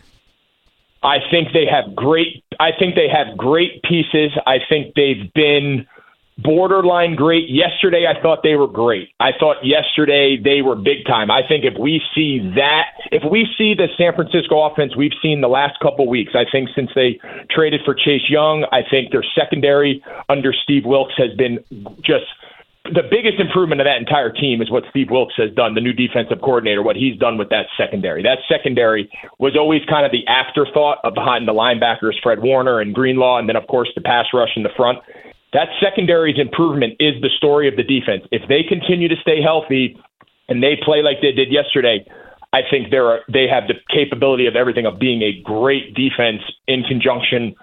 I 1.02 1.18
think 1.30 1.48
they 1.52 1.66
have 1.66 1.94
great. 1.96 2.44
I 2.60 2.70
think 2.78 2.94
they 2.94 3.08
have 3.08 3.36
great 3.36 3.82
pieces. 3.82 4.30
I 4.46 4.58
think 4.68 4.94
they've 4.94 5.32
been 5.34 5.86
borderline 6.38 7.14
great. 7.14 7.48
Yesterday, 7.48 8.06
I 8.06 8.20
thought 8.20 8.40
they 8.42 8.54
were 8.54 8.68
great. 8.68 9.10
I 9.20 9.30
thought 9.38 9.56
yesterday 9.64 10.38
they 10.42 10.62
were 10.62 10.76
big 10.76 11.04
time. 11.06 11.30
I 11.30 11.42
think 11.46 11.64
if 11.64 11.74
we 11.78 12.00
see 12.14 12.38
that, 12.56 12.86
if 13.10 13.22
we 13.30 13.48
see 13.58 13.74
the 13.74 13.88
San 13.98 14.14
Francisco 14.14 14.62
offense 14.62 14.96
we've 14.96 15.12
seen 15.20 15.40
the 15.40 15.48
last 15.48 15.78
couple 15.80 16.08
weeks, 16.08 16.32
I 16.34 16.44
think 16.50 16.68
since 16.74 16.90
they 16.94 17.18
traded 17.50 17.82
for 17.84 17.94
Chase 17.94 18.28
Young, 18.28 18.66
I 18.72 18.82
think 18.88 19.12
their 19.12 19.24
secondary 19.34 20.02
under 20.28 20.52
Steve 20.52 20.84
Wilks 20.84 21.14
has 21.16 21.34
been 21.36 21.58
just 22.02 22.26
the 22.92 23.08
biggest 23.08 23.40
improvement 23.40 23.80
of 23.80 23.86
that 23.86 23.96
entire 23.96 24.30
team 24.30 24.60
is 24.60 24.70
what 24.70 24.84
Steve 24.90 25.08
Wilks 25.10 25.34
has 25.36 25.50
done, 25.56 25.74
the 25.74 25.80
new 25.80 25.92
defensive 25.92 26.40
coordinator, 26.40 26.82
what 26.82 26.96
he's 26.96 27.16
done 27.18 27.38
with 27.38 27.48
that 27.48 27.66
secondary. 27.76 28.22
That 28.22 28.38
secondary 28.48 29.10
was 29.38 29.56
always 29.56 29.80
kind 29.88 30.04
of 30.04 30.12
the 30.12 30.26
afterthought 30.28 30.98
of 31.04 31.14
behind 31.14 31.48
the 31.48 31.56
linebackers, 31.56 32.20
Fred 32.22 32.42
Warner 32.42 32.80
and 32.80 32.94
Greenlaw, 32.94 33.38
and 33.38 33.48
then, 33.48 33.56
of 33.56 33.66
course, 33.66 33.88
the 33.94 34.02
pass 34.02 34.26
rush 34.34 34.52
in 34.56 34.62
the 34.62 34.74
front. 34.76 34.98
That 35.52 35.68
secondary's 35.80 36.38
improvement 36.38 36.94
is 37.00 37.20
the 37.20 37.30
story 37.36 37.68
of 37.68 37.76
the 37.76 37.82
defense. 37.82 38.24
If 38.30 38.48
they 38.48 38.62
continue 38.62 39.08
to 39.08 39.16
stay 39.20 39.40
healthy 39.42 39.96
and 40.48 40.62
they 40.62 40.76
play 40.82 41.02
like 41.02 41.20
they 41.20 41.32
did 41.32 41.52
yesterday, 41.52 42.04
I 42.52 42.60
think 42.68 42.90
they're 42.90 43.20
they 43.32 43.48
have 43.48 43.64
the 43.68 43.74
capability 43.88 44.46
of 44.46 44.56
everything 44.56 44.84
of 44.84 44.98
being 44.98 45.22
a 45.22 45.40
great 45.42 45.94
defense 45.94 46.42
in 46.68 46.84
conjunction 46.84 47.54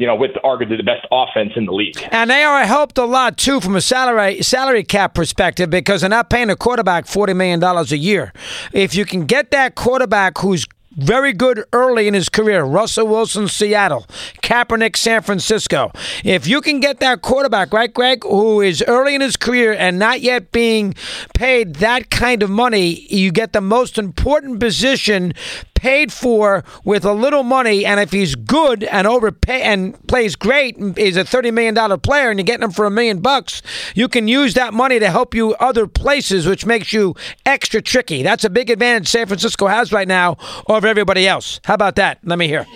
you 0.00 0.06
know, 0.06 0.14
with 0.14 0.30
arguably 0.42 0.78
the 0.78 0.82
best 0.82 1.06
offense 1.12 1.52
in 1.56 1.66
the 1.66 1.72
league. 1.72 1.94
And 2.10 2.30
they 2.30 2.42
are 2.42 2.64
helped 2.64 2.96
a 2.96 3.04
lot 3.04 3.36
too 3.36 3.60
from 3.60 3.76
a 3.76 3.82
salary 3.82 4.40
salary 4.42 4.82
cap 4.82 5.12
perspective 5.12 5.68
because 5.68 6.00
they're 6.00 6.08
not 6.08 6.30
paying 6.30 6.48
a 6.48 6.56
quarterback 6.56 7.06
forty 7.06 7.34
million 7.34 7.60
dollars 7.60 7.92
a 7.92 7.98
year. 7.98 8.32
If 8.72 8.94
you 8.94 9.04
can 9.04 9.26
get 9.26 9.50
that 9.50 9.74
quarterback 9.74 10.38
who's 10.38 10.66
very 10.92 11.32
good 11.32 11.64
early 11.72 12.08
in 12.08 12.14
his 12.14 12.28
career. 12.28 12.64
Russell 12.64 13.06
Wilson, 13.06 13.46
Seattle. 13.46 14.06
Kaepernick, 14.42 14.96
San 14.96 15.22
Francisco. 15.22 15.92
If 16.24 16.48
you 16.48 16.60
can 16.60 16.80
get 16.80 16.98
that 16.98 17.22
quarterback, 17.22 17.72
right, 17.72 17.92
Greg, 17.92 18.24
who 18.24 18.60
is 18.60 18.82
early 18.88 19.14
in 19.14 19.20
his 19.20 19.36
career 19.36 19.72
and 19.72 19.98
not 19.98 20.20
yet 20.20 20.50
being 20.50 20.94
paid 21.34 21.76
that 21.76 22.10
kind 22.10 22.42
of 22.42 22.50
money, 22.50 23.06
you 23.08 23.30
get 23.30 23.52
the 23.52 23.60
most 23.60 23.98
important 23.98 24.58
position 24.58 25.32
paid 25.80 26.12
for 26.12 26.62
with 26.84 27.06
a 27.06 27.12
little 27.12 27.42
money, 27.42 27.86
and 27.86 27.98
if 27.98 28.12
he's 28.12 28.34
good 28.34 28.84
and 28.84 29.06
overpay 29.06 29.62
and 29.62 29.96
plays 30.06 30.36
great, 30.36 30.76
and 30.76 30.96
is 30.98 31.16
a 31.16 31.24
thirty 31.24 31.50
million 31.50 31.74
dollar 31.74 31.96
player, 31.96 32.28
and 32.28 32.38
you're 32.38 32.44
getting 32.44 32.64
him 32.64 32.70
for 32.70 32.84
a 32.84 32.90
million 32.90 33.20
bucks, 33.20 33.62
you 33.94 34.06
can 34.06 34.28
use 34.28 34.52
that 34.54 34.74
money 34.74 34.98
to 34.98 35.10
help 35.10 35.34
you 35.34 35.54
other 35.54 35.86
places, 35.86 36.46
which 36.46 36.66
makes 36.66 36.92
you 36.92 37.14
extra 37.46 37.80
tricky. 37.80 38.22
That's 38.22 38.44
a 38.44 38.50
big 38.50 38.68
advantage 38.68 39.08
San 39.08 39.26
Francisco 39.26 39.68
has 39.68 39.90
right 39.90 40.06
now 40.06 40.36
over 40.68 40.86
everybody 40.86 41.26
else. 41.26 41.60
How 41.64 41.74
about 41.74 41.96
that? 41.96 42.18
Let 42.24 42.38
me 42.38 42.46
hear. 42.46 42.66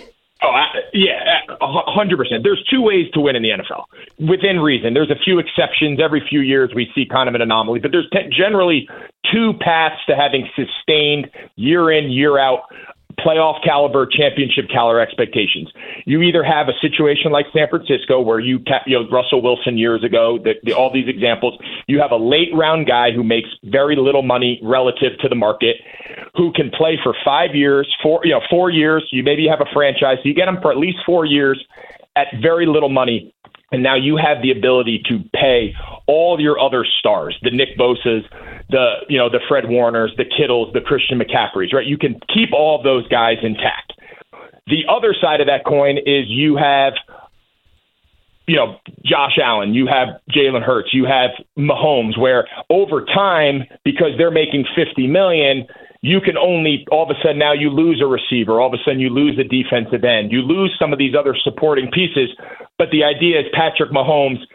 Oh, 0.41 0.49
I, 0.49 0.65
yeah, 0.93 1.39
hundred 1.61 2.17
percent. 2.17 2.43
There's 2.43 2.63
two 2.69 2.81
ways 2.81 3.05
to 3.13 3.21
win 3.21 3.35
in 3.35 3.43
the 3.43 3.49
NFL, 3.49 3.85
within 4.19 4.59
reason. 4.59 4.93
There's 4.93 5.11
a 5.11 5.19
few 5.23 5.39
exceptions. 5.39 5.99
Every 6.03 6.25
few 6.27 6.41
years, 6.41 6.71
we 6.75 6.91
see 6.93 7.05
kind 7.05 7.29
of 7.29 7.35
an 7.35 7.41
anomaly, 7.41 7.79
but 7.79 7.91
there's 7.91 8.09
generally 8.31 8.87
two 9.31 9.53
paths 9.61 9.95
to 10.07 10.15
having 10.15 10.47
sustained 10.55 11.29
year 11.55 11.91
in, 11.91 12.11
year 12.11 12.37
out 12.37 12.63
playoff 13.19 13.63
caliber, 13.63 14.05
championship 14.05 14.65
caliber 14.69 14.99
expectations. 14.99 15.71
You 16.05 16.21
either 16.21 16.43
have 16.43 16.67
a 16.67 16.73
situation 16.81 17.31
like 17.31 17.45
San 17.53 17.67
Francisco 17.69 18.21
where 18.21 18.39
you, 18.39 18.59
you 18.85 18.99
know, 18.99 19.09
Russell 19.09 19.41
Wilson 19.41 19.77
years 19.77 20.03
ago, 20.03 20.39
the, 20.43 20.53
the, 20.63 20.73
all 20.73 20.91
these 20.91 21.07
examples, 21.07 21.59
you 21.87 21.99
have 21.99 22.11
a 22.11 22.17
late 22.17 22.49
round 22.53 22.87
guy 22.87 23.11
who 23.11 23.23
makes 23.23 23.49
very 23.63 23.95
little 23.95 24.23
money 24.23 24.59
relative 24.63 25.17
to 25.19 25.29
the 25.29 25.35
market, 25.35 25.77
who 26.35 26.51
can 26.53 26.69
play 26.71 26.99
for 27.01 27.15
five 27.23 27.55
years, 27.55 27.87
four, 28.01 28.21
you 28.23 28.31
know, 28.31 28.41
four 28.49 28.69
years. 28.69 29.07
You 29.11 29.23
maybe 29.23 29.47
have 29.47 29.61
a 29.61 29.71
franchise, 29.73 30.17
you 30.23 30.33
get 30.33 30.47
him 30.47 30.57
for 30.61 30.71
at 30.71 30.77
least 30.77 30.97
four 31.05 31.25
years 31.25 31.63
at 32.15 32.27
very 32.41 32.65
little 32.65 32.89
money. 32.89 33.33
And 33.71 33.81
now 33.83 33.95
you 33.95 34.17
have 34.17 34.41
the 34.41 34.51
ability 34.51 35.03
to 35.09 35.19
pay 35.33 35.73
all 36.07 36.39
your 36.39 36.59
other 36.59 36.85
stars, 36.99 37.37
the 37.41 37.51
Nick 37.51 37.77
Bosa's, 37.77 38.23
the 38.69 38.95
you 39.09 39.17
know 39.17 39.29
the 39.29 39.39
Fred 39.47 39.67
Warners, 39.67 40.11
the 40.17 40.25
Kittles, 40.25 40.73
the 40.73 40.81
Christian 40.81 41.19
McCaffreys, 41.19 41.73
right? 41.73 41.85
You 41.85 41.97
can 41.97 42.19
keep 42.33 42.53
all 42.53 42.77
of 42.77 42.83
those 42.83 43.07
guys 43.07 43.37
intact. 43.43 43.93
The 44.67 44.83
other 44.89 45.15
side 45.19 45.41
of 45.41 45.47
that 45.47 45.65
coin 45.65 45.97
is 45.97 46.25
you 46.27 46.57
have 46.57 46.93
you 48.47 48.55
know, 48.55 48.77
Josh 49.03 49.39
Allen, 49.41 49.73
you 49.73 49.87
have 49.87 50.21
Jalen 50.29 50.61
Hurts, 50.61 50.89
you 50.93 51.05
have 51.05 51.31
Mahomes, 51.57 52.17
where 52.17 52.47
over 52.69 53.03
time, 53.05 53.63
because 53.83 54.11
they're 54.17 54.31
making 54.31 54.65
50 54.75 55.07
million, 55.07 55.65
you 56.01 56.21
can 56.21 56.37
only 56.37 56.85
all 56.91 57.09
of 57.09 57.09
a 57.09 57.19
sudden 57.23 57.39
now 57.39 57.53
you 57.53 57.71
lose 57.71 58.01
a 58.01 58.05
receiver, 58.05 58.61
all 58.61 58.67
of 58.67 58.73
a 58.73 58.83
sudden 58.85 58.99
you 58.99 59.09
lose 59.09 59.39
a 59.39 59.43
defensive 59.43 60.03
end, 60.03 60.31
you 60.31 60.41
lose 60.41 60.75
some 60.79 60.93
of 60.93 60.99
these 60.99 61.15
other 61.17 61.35
supporting 61.43 61.89
pieces. 61.91 62.29
But 62.77 62.89
the 62.91 63.03
idea 63.03 63.39
is 63.39 63.45
Patrick 63.53 63.89
Mahomes 63.89 64.45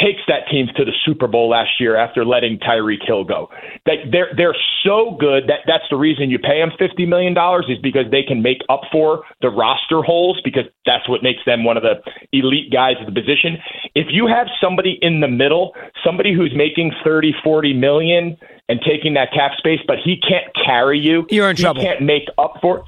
takes 0.00 0.22
that 0.26 0.48
team 0.50 0.68
to 0.76 0.84
the 0.84 0.92
Super 1.04 1.26
Bowl 1.26 1.50
last 1.50 1.78
year 1.78 1.96
after 1.96 2.24
letting 2.24 2.58
Tyreek 2.58 3.04
Hill 3.06 3.24
go. 3.24 3.50
That 3.86 4.10
they're 4.10 4.30
they're 4.36 4.56
so 4.84 5.16
good 5.18 5.44
that 5.48 5.60
that's 5.66 5.84
the 5.90 5.96
reason 5.96 6.30
you 6.30 6.38
pay 6.38 6.60
them 6.60 6.72
fifty 6.78 7.04
million 7.04 7.34
dollars 7.34 7.66
is 7.68 7.78
because 7.78 8.06
they 8.10 8.22
can 8.22 8.42
make 8.42 8.58
up 8.68 8.82
for 8.90 9.22
the 9.40 9.50
roster 9.50 10.02
holes 10.02 10.40
because 10.44 10.64
that's 10.86 11.08
what 11.08 11.22
makes 11.22 11.40
them 11.44 11.64
one 11.64 11.76
of 11.76 11.82
the 11.82 12.00
elite 12.32 12.72
guys 12.72 12.94
at 13.00 13.06
the 13.06 13.12
position. 13.12 13.58
If 13.94 14.06
you 14.10 14.26
have 14.26 14.46
somebody 14.60 14.98
in 15.02 15.20
the 15.20 15.28
middle, 15.28 15.74
somebody 16.04 16.34
who's 16.34 16.52
making 16.56 16.92
thirty, 17.04 17.34
forty 17.44 17.74
million 17.74 18.36
and 18.68 18.80
taking 18.86 19.14
that 19.14 19.32
cap 19.32 19.52
space, 19.58 19.80
but 19.86 19.96
he 20.02 20.16
can't 20.16 20.46
carry 20.64 20.98
you, 20.98 21.26
you're 21.30 21.50
in 21.50 21.56
he 21.56 21.62
trouble. 21.62 21.82
Can't 21.82 22.02
make 22.02 22.28
up 22.38 22.54
for 22.62 22.84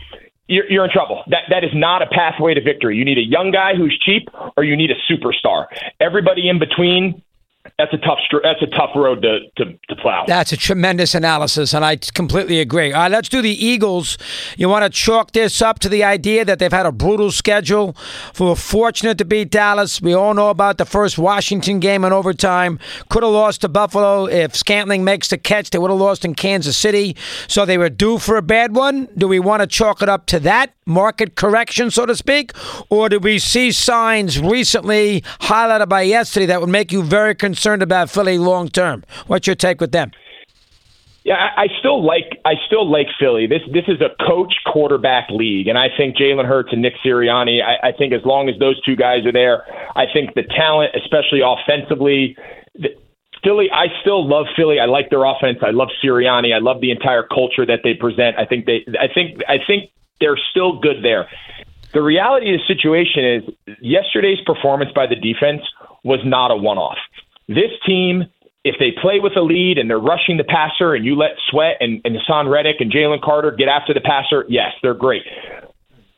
you're, 0.47 0.71
you're 0.71 0.85
in 0.85 0.91
trouble. 0.91 1.23
That 1.29 1.45
that 1.51 1.65
is 1.65 1.71
not 1.75 2.03
a 2.03 2.07
pathway 2.07 2.55
to 2.55 2.61
victory. 2.61 2.97
You 2.97 3.05
need 3.05 3.19
a 3.19 3.25
young 3.25 3.51
guy 3.51 3.75
who's 3.75 3.99
cheap, 4.05 4.29
or 4.57 4.65
you 4.65 4.77
need 4.77 4.91
a 4.91 5.13
superstar. 5.13 5.67
Everybody 6.01 6.49
in 6.49 6.59
between 6.59 7.23
that's 7.79 7.95
a 7.95 7.99
tough 7.99 8.19
that's 8.43 8.63
a 8.63 8.67
tough 8.67 8.91
road 8.95 9.23
to, 9.23 9.41
to, 9.57 9.79
to 9.89 9.97
plow. 9.97 10.25
That's 10.27 10.53
a 10.53 10.57
tremendous 10.57 11.15
analysis, 11.15 11.73
and 11.73 11.85
I 11.85 11.97
completely 11.97 12.61
agree. 12.61 12.93
All 12.93 13.03
right, 13.03 13.11
let's 13.11 13.29
do 13.29 13.41
the 13.41 13.65
Eagles. 13.65 14.19
You 14.59 14.69
want 14.69 14.85
to 14.85 14.91
chalk 14.91 15.33
this 15.33 15.63
up 15.63 15.79
to 15.81 15.89
the 15.89 16.05
idea 16.05 16.45
that 16.45 16.59
they've 16.59 16.71
had 16.71 16.85
a 16.85 16.93
brutal 16.93 17.33
schedule. 17.33 17.97
We 18.39 18.47
were 18.47 18.55
fortunate 18.55 19.17
to 19.19 19.25
beat 19.25 19.51
Dallas. 19.51 20.03
We 20.03 20.13
all 20.13 20.35
know 20.35 20.51
about 20.51 20.77
the 20.77 20.85
first 20.85 21.17
Washington 21.17 21.81
game 21.81 22.05
in 22.05 22.13
overtime. 22.13 22.79
Could 23.09 23.23
have 23.23 23.33
lost 23.33 23.63
to 23.63 23.69
Buffalo 23.71 24.27
if 24.27 24.55
Scantling 24.55 25.03
makes 25.03 25.29
the 25.29 25.39
catch. 25.39 25.71
They 25.71 25.79
would 25.79 25.91
have 25.91 26.01
lost 26.01 26.25
in 26.25 26.35
Kansas 26.35 26.77
City, 26.77 27.17
so 27.49 27.65
they 27.65 27.79
were 27.79 27.89
due 27.89 28.19
for 28.19 28.37
a 28.37 28.43
bad 28.43 28.77
one. 28.77 29.09
Do 29.17 29.27
we 29.27 29.39
want 29.39 29.63
to 29.63 29.67
chalk 29.67 30.03
it 30.03 30.09
up 30.11 30.27
to 30.27 30.41
that 30.41 30.75
market 30.87 31.35
correction, 31.35 31.91
so 31.91 32.05
to 32.05 32.15
speak, 32.15 32.53
or 32.91 33.09
do 33.09 33.19
we 33.19 33.39
see 33.39 33.73
signs 33.73 34.39
recently 34.39 35.23
highlighted 35.41 35.89
by 35.89 36.03
yesterday 36.03 36.45
that 36.45 36.61
would 36.61 36.69
make 36.69 36.93
you 36.93 37.03
very 37.03 37.35
concerned? 37.35 37.54
Concerned 37.55 37.83
about 37.83 38.11
Philly 38.11 38.37
long 38.37 38.69
term. 38.69 39.05
What's 39.29 39.47
your 39.47 39.55
take 39.55 39.81
with 39.81 39.93
them? 39.93 40.11
Yeah, 41.23 41.37
I, 41.57 41.69
still 41.79 42.05
like 42.05 42.39
I 42.45 42.55
still 42.67 42.91
like 42.91 43.07
Philly. 43.19 43.47
This 43.47 43.63
this 43.73 43.85
is 43.89 44.03
a 44.03 44.11
coach 44.27 44.53
quarterback 44.67 45.31
league, 45.31 45.69
and 45.69 45.79
I 45.79 45.89
think 45.97 46.17
Jalen 46.17 46.45
Hurts 46.45 46.69
and 46.73 46.83
Nick 46.83 46.93
Sirianni. 47.03 47.63
I, 47.63 47.89
I 47.89 47.93
think 47.93 48.13
as 48.13 48.21
long 48.27 48.51
as 48.51 48.59
those 48.59 48.79
two 48.83 48.95
guys 48.95 49.25
are 49.25 49.33
there, 49.33 49.65
I 49.97 50.05
think 50.13 50.35
the 50.35 50.43
talent, 50.43 50.95
especially 50.95 51.41
offensively, 51.41 52.37
the, 52.75 52.91
Philly. 53.43 53.71
I 53.73 53.87
still 54.03 54.29
love 54.29 54.47
Philly. 54.55 54.79
I 54.79 54.85
like 54.85 55.09
their 55.09 55.25
offense. 55.25 55.59
I 55.63 55.71
love 55.71 55.89
Sirianni. 56.05 56.55
I 56.55 56.59
love 56.59 56.83
the 56.83 56.91
entire 56.91 57.23
culture 57.23 57.65
that 57.65 57.81
they 57.85 57.95
present. 57.95 58.37
I 58.37 58.45
think 58.45 58.67
they. 58.67 58.85
I 59.01 59.09
think. 59.09 59.41
I 59.49 59.57
think 59.67 59.91
they're 60.21 60.39
still 60.51 60.79
good 60.79 61.03
there. 61.03 61.31
The 61.95 62.03
reality 62.03 62.53
of 62.53 62.61
the 62.61 62.67
situation 62.67 63.25
is 63.25 63.77
yesterday's 63.81 64.41
performance 64.45 64.91
by 64.95 65.07
the 65.07 65.17
defense 65.17 65.63
was 66.03 66.21
not 66.25 66.51
a 66.51 66.57
one-off. 66.57 66.99
This 67.49 67.71
team, 67.87 68.25
if 68.65 68.77
they 68.79 68.93
play 69.01 69.21
with 69.21 69.37
a 69.37 69.43
lead 69.43 69.79
and 69.79 69.91
they're 69.91 69.99
rushing 69.99 70.37
the 70.37 70.45
passer 70.45 70.95
and 70.95 71.05
you 71.05 71.17
let 71.17 71.33
Sweat 71.51 71.77
and, 71.81 72.01
and 72.05 72.17
Haason 72.17 72.51
Reddick 72.51 72.77
and 72.81 72.91
Jalen 72.91 73.21
Carter 73.23 73.51
get 73.51 73.69
after 73.69 73.93
the 73.93 74.01
passer, 74.01 74.45
yes, 74.49 74.73
they're 74.83 74.95
great. 74.95 75.23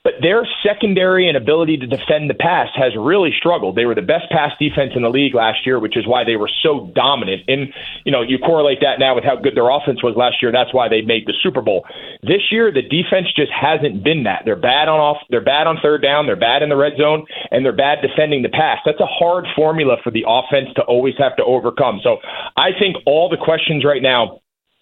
But 0.06 0.22
their 0.22 0.46
secondary 0.62 1.26
and 1.26 1.36
ability 1.36 1.78
to 1.78 1.86
defend 1.88 2.30
the 2.30 2.38
pass 2.38 2.68
has 2.76 2.94
really 2.96 3.34
struggled. 3.36 3.74
They 3.74 3.86
were 3.86 3.96
the 3.96 4.06
best 4.06 4.30
pass 4.30 4.52
defense 4.56 4.92
in 4.94 5.02
the 5.02 5.10
league 5.10 5.34
last 5.34 5.66
year, 5.66 5.80
which 5.80 5.96
is 5.96 6.06
why 6.06 6.22
they 6.22 6.36
were 6.36 6.48
so 6.62 6.92
dominant. 6.94 7.42
And, 7.48 7.74
you 8.04 8.12
know, 8.12 8.22
you 8.22 8.38
correlate 8.38 8.78
that 8.82 9.00
now 9.00 9.16
with 9.16 9.24
how 9.24 9.34
good 9.34 9.56
their 9.56 9.68
offense 9.68 10.04
was 10.04 10.14
last 10.14 10.36
year. 10.40 10.52
That's 10.52 10.72
why 10.72 10.86
they 10.86 11.02
made 11.02 11.26
the 11.26 11.34
Super 11.42 11.60
Bowl. 11.60 11.84
This 12.22 12.52
year, 12.52 12.70
the 12.70 12.86
defense 12.86 13.34
just 13.34 13.50
hasn't 13.50 14.04
been 14.04 14.22
that. 14.30 14.42
They're 14.44 14.54
bad 14.54 14.86
on 14.86 15.00
off, 15.00 15.26
they're 15.28 15.42
bad 15.42 15.66
on 15.66 15.82
third 15.82 16.02
down, 16.02 16.26
they're 16.26 16.38
bad 16.38 16.62
in 16.62 16.68
the 16.68 16.78
red 16.78 16.92
zone, 16.96 17.26
and 17.50 17.64
they're 17.64 17.74
bad 17.74 17.98
defending 17.98 18.42
the 18.42 18.54
pass. 18.54 18.78
That's 18.86 19.02
a 19.02 19.10
hard 19.10 19.44
formula 19.56 19.96
for 20.04 20.12
the 20.12 20.22
offense 20.22 20.70
to 20.76 20.82
always 20.82 21.14
have 21.18 21.34
to 21.38 21.42
overcome. 21.42 21.98
So 22.04 22.18
I 22.56 22.70
think 22.78 22.94
all 23.06 23.28
the 23.28 23.42
questions 23.42 23.84
right 23.84 24.02
now 24.02 24.38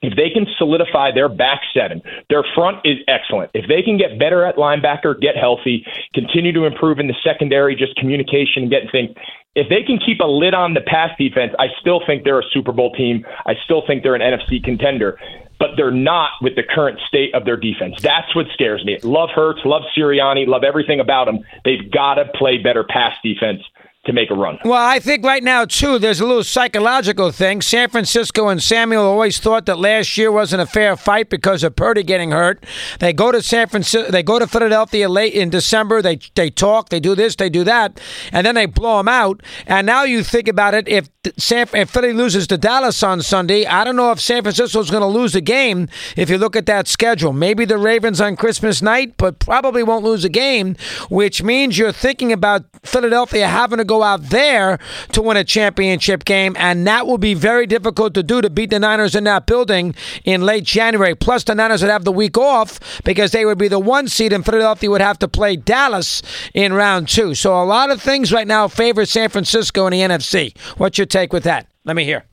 if 0.07 0.17
they 0.17 0.31
can 0.31 0.47
solidify 0.59 1.13
their 1.13 1.29
back 1.29 1.61
seven, 1.73 2.03
their 2.31 2.45
front 2.55 2.79
is 2.85 2.99
excellent. 3.09 3.51
If 3.55 3.67
they 3.69 3.83
can 3.83 3.97
get 3.97 4.19
better 4.19 4.45
at 4.45 4.57
linebacker, 4.57 5.21
get 5.21 5.37
healthy, 5.37 5.87
continue 6.15 6.53
to 6.53 6.65
improve 6.65 6.99
in 6.99 7.07
the 7.07 7.15
secondary, 7.23 7.75
just 7.77 7.97
communication 7.97 8.63
and 8.63 8.71
getting 8.71 8.91
things. 8.91 9.11
If 9.55 9.69
they 9.69 9.83
can 9.83 9.99
keep 9.99 10.21
a 10.21 10.27
lid 10.27 10.53
on 10.53 10.75
the 10.75 10.81
pass 10.81 11.11
defense, 11.17 11.53
I 11.59 11.69
still 11.81 12.01
think 12.05 12.25
they're 12.25 12.41
a 12.41 12.51
Super 12.53 12.73
Bowl 12.73 12.93
team. 12.93 13.25
I 13.47 13.55
still 13.65 13.83
think 13.87 14.03
they're 14.03 14.17
an 14.17 14.21
NFC 14.21 14.63
contender, 14.63 15.19
but 15.61 15.71
they're 15.77 15.93
not 15.93 16.31
with 16.43 16.57
the 16.57 16.65
current 16.65 16.99
state 17.07 17.33
of 17.35 17.45
their 17.45 17.57
defense. 17.57 17.95
That's 18.03 18.35
what 18.35 18.47
scares 18.53 18.85
me. 18.85 18.99
Love 19.05 19.31
Hurts, 19.33 19.61
love 19.65 19.83
Sirianni, 19.97 20.49
love 20.49 20.65
everything 20.65 20.99
about 20.99 21.27
them. 21.27 21.39
They've 21.65 21.89
got 21.91 22.15
to 22.15 22.25
play 22.35 22.59
better 22.59 22.83
pass 22.83 23.15
defense 23.23 23.63
to 24.05 24.13
make 24.13 24.31
a 24.31 24.35
run. 24.35 24.59
Well, 24.65 24.75
I 24.75 24.99
think 24.99 25.25
right 25.25 25.43
now 25.43 25.65
too, 25.65 25.99
there's 25.99 26.21
a 26.21 26.27
little 26.27 26.45
psychological 26.45 27.31
thing. 27.31 27.63
San 27.63 27.89
Francisco 27.89 28.49
and 28.49 28.63
Samuel 28.63 29.05
always 29.05 29.39
thought 29.39 29.67
that 29.67 29.79
last 29.79 30.17
year 30.17 30.31
wasn't 30.31 30.63
a 30.63 30.67
fair 30.67 30.97
fight 30.97 31.31
because 31.31 31.65
of 31.65 31.77
Purdy 31.77 32.03
getting 32.03 32.31
hurt. 32.31 32.65
They 33.01 33.13
go 33.13 33.33
to 33.33 33.43
San 33.43 33.69
Francisco, 33.69 34.11
they 34.11 34.23
go 34.23 34.39
to 34.39 34.47
Philadelphia 34.47 35.09
late 35.09 35.33
in 35.33 35.51
December. 35.51 36.03
They 36.03 36.19
they 36.35 36.51
talk, 36.51 36.91
they 36.91 37.01
do 37.01 37.15
this, 37.15 37.37
they 37.37 37.49
do 37.49 37.65
that, 37.65 38.01
and 38.33 38.47
then 38.47 38.55
they 38.55 38.67
blow 38.67 38.99
them 38.99 39.09
out. 39.09 39.43
And 39.67 39.87
now 39.87 40.05
you 40.05 40.23
think 40.23 40.49
about 40.49 40.75
it: 40.75 40.87
if 40.89 41.09
San 41.39 41.67
if 41.73 41.91
Philly 41.91 42.13
loses 42.13 42.47
to 42.49 42.59
Dallas 42.59 43.03
on 43.03 43.23
Sunday, 43.23 43.67
I 43.67 43.85
don't 43.85 43.97
know 43.97 44.11
if 44.11 44.21
San 44.21 44.43
Francisco 44.43 44.81
is 44.81 44.91
going 44.91 45.01
to 45.01 45.07
lose 45.07 45.35
a 45.35 45.41
game. 45.41 45.89
If 46.17 46.29
you 46.29 46.39
look 46.39 46.57
at 46.57 46.67
that 46.67 46.89
schedule, 46.89 47.33
maybe 47.33 47.65
the 47.65 47.79
Ravens 47.79 48.21
on 48.21 48.37
Christmas 48.37 48.83
night, 48.83 49.17
but 49.17 49.39
probably 49.39 49.83
won't 49.83 50.05
lose 50.05 50.25
a 50.25 50.29
game, 50.29 50.77
which 51.09 51.43
means 51.43 51.79
you're 51.79 51.93
thinking 51.93 52.33
about 52.33 52.65
Philadelphia 52.83 53.49
having 53.49 53.79
to 53.79 53.85
go 53.85 53.94
go 53.95 54.03
out 54.03 54.23
there 54.23 54.79
to 55.13 55.23
win 55.23 55.37
a 55.37 55.45
championship 55.45 56.25
game, 56.25 56.57
and 56.59 56.87
that 56.87 57.07
will 57.07 57.19
be 57.19 57.35
very 57.35 57.67
difficult 57.67 58.15
to 58.15 58.23
do 58.23 58.41
to 58.41 58.51
beat 58.51 58.71
the 58.71 58.79
Niners 58.79 59.15
in 59.15 59.25
that 59.25 59.47
building 59.47 59.95
in 60.25 60.43
late 60.43 60.65
January. 60.65 61.15
Plus, 61.15 61.45
the 61.45 61.55
Niners 61.55 61.83
would 61.83 61.91
have 61.91 62.05
the 62.05 62.13
week 62.13 62.37
off 62.37 63.03
because 63.05 63.31
they 63.31 63.45
would 63.45 63.59
be 63.59 63.69
the 63.69 63.79
one 63.79 64.09
seed, 64.09 64.33
and 64.33 64.45
Philadelphia 64.45 64.91
would 64.91 65.01
have 65.01 65.19
to 65.21 65.29
play 65.29 65.57
Dallas 65.57 66.23
in 66.55 66.73
round 66.73 67.09
two. 67.09 67.35
So, 67.35 67.63
a 67.63 67.65
lot 67.65 67.91
of 67.91 68.03
things 68.03 68.33
right 68.33 68.47
now 68.47 68.69
favor 68.69 69.05
San 69.07 69.29
Francisco 69.29 69.87
in 69.87 69.93
the 69.93 70.01
NFC. 70.01 70.57
What's 70.77 70.99
your 70.99 71.07
take 71.07 71.33
with 71.33 71.45
that? 71.45 71.67
Let 71.85 71.97
me 71.97 72.05
hear. 72.05 72.25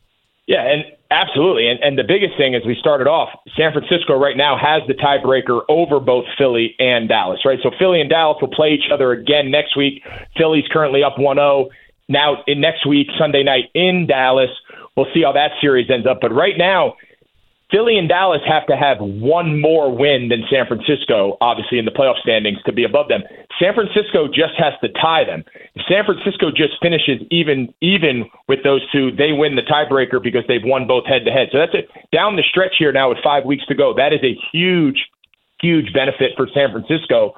Yeah, 0.47 0.67
and 0.67 0.83
absolutely. 1.11 1.67
And, 1.67 1.79
and 1.81 1.97
the 1.97 2.03
biggest 2.07 2.37
thing 2.37 2.55
is 2.55 2.65
we 2.65 2.75
started 2.79 3.07
off, 3.07 3.29
San 3.55 3.71
Francisco 3.71 4.17
right 4.17 4.37
now 4.37 4.57
has 4.57 4.81
the 4.87 4.95
tiebreaker 4.95 5.61
over 5.69 5.99
both 5.99 6.25
Philly 6.37 6.75
and 6.79 7.07
Dallas, 7.07 7.41
right? 7.45 7.59
So 7.61 7.71
Philly 7.77 8.01
and 8.01 8.09
Dallas 8.09 8.37
will 8.41 8.49
play 8.49 8.69
each 8.69 8.89
other 8.91 9.11
again 9.11 9.51
next 9.51 9.77
week. 9.77 10.01
Philly's 10.37 10.65
currently 10.71 11.03
up 11.03 11.19
1 11.19 11.37
0. 11.37 11.69
Now, 12.09 12.43
in 12.47 12.59
next 12.59 12.85
week, 12.87 13.07
Sunday 13.19 13.43
night 13.43 13.65
in 13.73 14.07
Dallas, 14.07 14.49
we'll 14.97 15.07
see 15.13 15.23
how 15.23 15.31
that 15.33 15.51
series 15.61 15.89
ends 15.89 16.07
up. 16.07 16.19
But 16.21 16.33
right 16.33 16.57
now, 16.57 16.95
Philly 17.71 17.97
and 17.97 18.09
Dallas 18.09 18.41
have 18.47 18.67
to 18.67 18.75
have 18.75 18.97
one 18.99 19.59
more 19.59 19.89
win 19.89 20.27
than 20.27 20.43
San 20.51 20.67
Francisco, 20.67 21.37
obviously, 21.39 21.79
in 21.79 21.85
the 21.85 21.91
playoff 21.91 22.19
standings 22.19 22.59
to 22.65 22.73
be 22.73 22.83
above 22.83 23.07
them. 23.07 23.23
San 23.59 23.73
Francisco 23.73 24.27
just 24.27 24.53
has 24.57 24.73
to 24.83 24.89
tie 24.99 25.23
them. 25.23 25.43
If 25.75 25.83
San 25.87 26.03
Francisco 26.03 26.51
just 26.51 26.75
finishes 26.81 27.21
even 27.31 27.73
even 27.79 28.25
with 28.47 28.59
those 28.63 28.81
two, 28.91 29.11
they 29.15 29.31
win 29.31 29.55
the 29.55 29.63
tiebreaker 29.63 30.21
because 30.21 30.43
they've 30.47 30.63
won 30.63 30.85
both 30.85 31.05
head 31.05 31.23
to 31.25 31.31
head. 31.31 31.47
So 31.51 31.59
that's 31.59 31.73
it. 31.73 31.87
Down 32.11 32.35
the 32.35 32.43
stretch 32.43 32.75
here 32.77 32.91
now 32.91 33.09
with 33.09 33.19
five 33.23 33.45
weeks 33.45 33.65
to 33.67 33.75
go, 33.75 33.93
that 33.95 34.11
is 34.11 34.19
a 34.23 34.35
huge, 34.51 35.07
huge 35.61 35.93
benefit 35.93 36.31
for 36.35 36.47
San 36.53 36.71
Francisco 36.71 37.33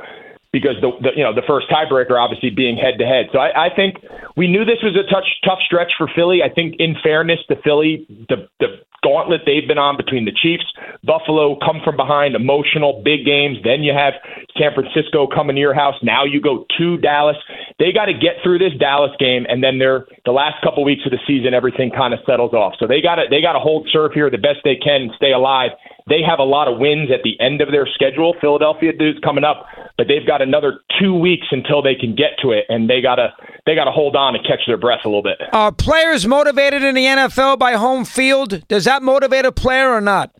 because 0.53 0.77
the, 0.79 0.93
the, 1.01 1.10
you 1.17 1.24
know 1.25 1.33
the 1.33 1.41
first 1.45 1.67
tiebreaker 1.67 2.15
obviously 2.15 2.51
being 2.51 2.77
head 2.77 3.01
to 3.01 3.05
head. 3.05 3.27
So 3.33 3.39
I, 3.39 3.67
I 3.67 3.69
think 3.75 3.98
we 4.38 4.48
knew 4.48 4.63
this 4.63 4.79
was 4.86 4.95
a 4.95 5.03
touch, 5.12 5.25
tough 5.43 5.60
stretch 5.65 5.91
for 5.98 6.07
Philly. 6.15 6.39
I 6.45 6.53
think 6.53 6.75
in 6.77 6.95
fairness 7.03 7.39
to 7.50 7.57
Philly, 7.65 8.05
the 8.29 8.48
the 8.62 8.79
gauntlet 9.03 9.41
they've 9.45 9.67
been 9.67 9.81
on 9.81 9.98
between 9.98 10.24
the 10.24 10.31
Chiefs, 10.31 10.63
Buffalo 11.03 11.60
come 11.60 11.83
from 11.83 11.98
behind, 11.98 12.36
emotional 12.36 13.01
big 13.03 13.25
games. 13.25 13.57
Then 13.65 13.83
you 13.83 13.91
have 13.91 14.13
San 14.55 14.72
Francisco 14.72 15.27
coming 15.27 15.57
to 15.57 15.60
your 15.60 15.75
house. 15.75 15.95
Now 16.01 16.24
you 16.24 16.39
go 16.39 16.65
to 16.79 16.98
Dallas. 16.98 17.36
They 17.79 17.91
got 17.91 18.05
to 18.05 18.13
get 18.13 18.39
through 18.41 18.60
this 18.63 18.72
Dallas 18.79 19.12
game, 19.19 19.43
and 19.50 19.62
then 19.62 19.77
they're 19.77 20.05
the 20.24 20.31
last 20.31 20.63
couple 20.63 20.86
weeks 20.86 21.03
of 21.03 21.12
the 21.12 21.19
season, 21.27 21.53
everything 21.53 21.91
kind 21.91 22.13
of 22.13 22.22
settles 22.25 22.53
off. 22.53 22.79
So 22.79 22.88
they 22.88 23.01
got 23.01 23.15
to 23.15 23.25
they 23.29 23.41
got 23.41 23.53
to 23.53 23.60
hold 23.60 23.89
serve 23.91 24.13
here 24.13 24.29
the 24.29 24.39
best 24.39 24.63
they 24.63 24.77
can 24.77 25.10
and 25.10 25.12
stay 25.17 25.33
alive. 25.33 25.72
They 26.07 26.22
have 26.27 26.39
a 26.39 26.43
lot 26.43 26.67
of 26.67 26.79
wins 26.79 27.10
at 27.12 27.24
the 27.24 27.39
end 27.39 27.62
of 27.62 27.72
their 27.72 27.88
schedule. 27.93 28.36
Philadelphia 28.41 28.91
dudes 28.93 29.19
coming 29.24 29.43
up, 29.43 29.65
but 29.98 30.07
they've 30.07 30.25
got 30.25 30.41
another 30.41 30.81
two 31.00 31.17
weeks 31.17 31.48
until 31.51 31.81
they 31.81 31.95
can 31.95 32.15
get 32.15 32.31
to 32.41 32.51
it, 32.51 32.65
and 32.69 32.89
they 32.89 33.01
gotta 33.01 33.33
they 33.65 33.75
gotta 33.75 33.91
hold 33.91 34.15
on 34.15 34.36
and 34.36 34.45
catch 34.45 34.62
their 34.67 34.77
breath 34.77 35.01
a 35.05 35.07
little 35.07 35.24
bit. 35.24 35.38
Are 35.53 35.72
players 35.72 36.27
motivated 36.27 36.83
in 36.83 36.95
the 36.95 37.05
NFL 37.05 37.57
by 37.57 37.74
home 37.74 38.05
field? 38.05 38.67
Does 38.67 38.86
that 38.86 39.01
motivate 39.01 39.45
a 39.45 39.51
player 39.51 39.91
or 39.91 40.01
not? 40.01 40.31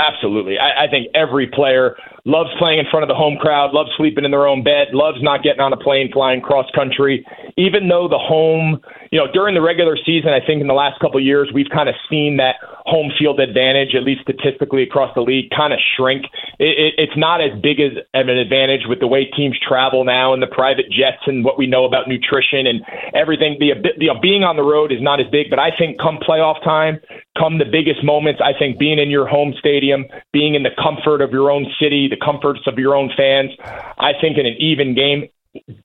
Absolutely. 0.00 0.56
I, 0.58 0.84
I 0.84 0.88
think 0.88 1.08
every 1.14 1.46
player 1.46 1.94
loves 2.24 2.50
playing 2.58 2.78
in 2.78 2.86
front 2.90 3.02
of 3.04 3.08
the 3.08 3.14
home 3.14 3.36
crowd, 3.36 3.72
loves 3.72 3.90
sleeping 3.96 4.24
in 4.24 4.30
their 4.30 4.46
own 4.46 4.62
bed, 4.62 4.88
loves 4.92 5.18
not 5.20 5.42
getting 5.42 5.60
on 5.60 5.72
a 5.72 5.76
plane 5.76 6.10
flying 6.12 6.40
cross 6.40 6.66
country. 6.74 7.26
Even 7.56 7.88
though 7.88 8.08
the 8.08 8.18
home, 8.18 8.80
you 9.12 9.18
know, 9.18 9.26
during 9.32 9.54
the 9.54 9.60
regular 9.60 9.96
season, 10.04 10.30
I 10.30 10.44
think 10.44 10.60
in 10.60 10.68
the 10.68 10.76
last 10.76 11.00
couple 11.00 11.18
of 11.18 11.24
years, 11.24 11.50
we've 11.52 11.68
kind 11.72 11.88
of 11.88 11.94
seen 12.08 12.36
that 12.38 12.56
home 12.86 13.12
field 13.18 13.40
advantage, 13.40 13.94
at 13.94 14.02
least 14.02 14.22
statistically 14.22 14.82
across 14.82 15.12
the 15.14 15.20
league, 15.20 15.50
kind 15.54 15.72
of 15.72 15.78
shrink. 15.96 16.24
It, 16.58 16.76
it, 16.76 16.92
it's 16.96 17.16
not 17.16 17.40
as 17.40 17.52
big 17.60 17.80
as 17.80 17.92
an 18.14 18.28
advantage 18.28 18.88
with 18.88 19.00
the 19.00 19.06
way 19.06 19.28
teams 19.36 19.58
travel 19.60 20.04
now 20.04 20.32
and 20.32 20.42
the 20.42 20.50
private 20.50 20.86
jets 20.88 21.22
and 21.26 21.44
what 21.44 21.58
we 21.58 21.66
know 21.66 21.84
about 21.84 22.08
nutrition 22.08 22.66
and 22.66 22.80
everything. 23.14 23.56
The, 23.60 23.76
you 23.98 24.08
know, 24.08 24.20
being 24.20 24.44
on 24.44 24.56
the 24.56 24.64
road 24.64 24.92
is 24.92 25.00
not 25.00 25.20
as 25.20 25.26
big, 25.30 25.50
but 25.50 25.58
I 25.58 25.70
think 25.76 26.00
come 26.00 26.18
playoff 26.18 26.62
time, 26.64 27.00
come 27.38 27.58
the 27.58 27.64
biggest 27.64 28.04
moments, 28.04 28.40
I 28.44 28.56
think 28.58 28.78
being 28.78 28.98
in 28.98 29.10
your 29.10 29.26
home 29.26 29.54
stadium, 29.58 30.04
being 30.32 30.54
in 30.54 30.62
the 30.62 30.70
comfort 30.82 31.22
of 31.22 31.30
your 31.30 31.50
own 31.50 31.66
city, 31.80 32.08
the 32.08 32.16
comforts 32.16 32.60
of 32.66 32.78
your 32.78 32.94
own 32.94 33.10
fans, 33.16 33.50
I 33.98 34.12
think 34.20 34.38
in 34.38 34.46
an 34.46 34.56
even 34.58 34.94
game, 34.94 35.28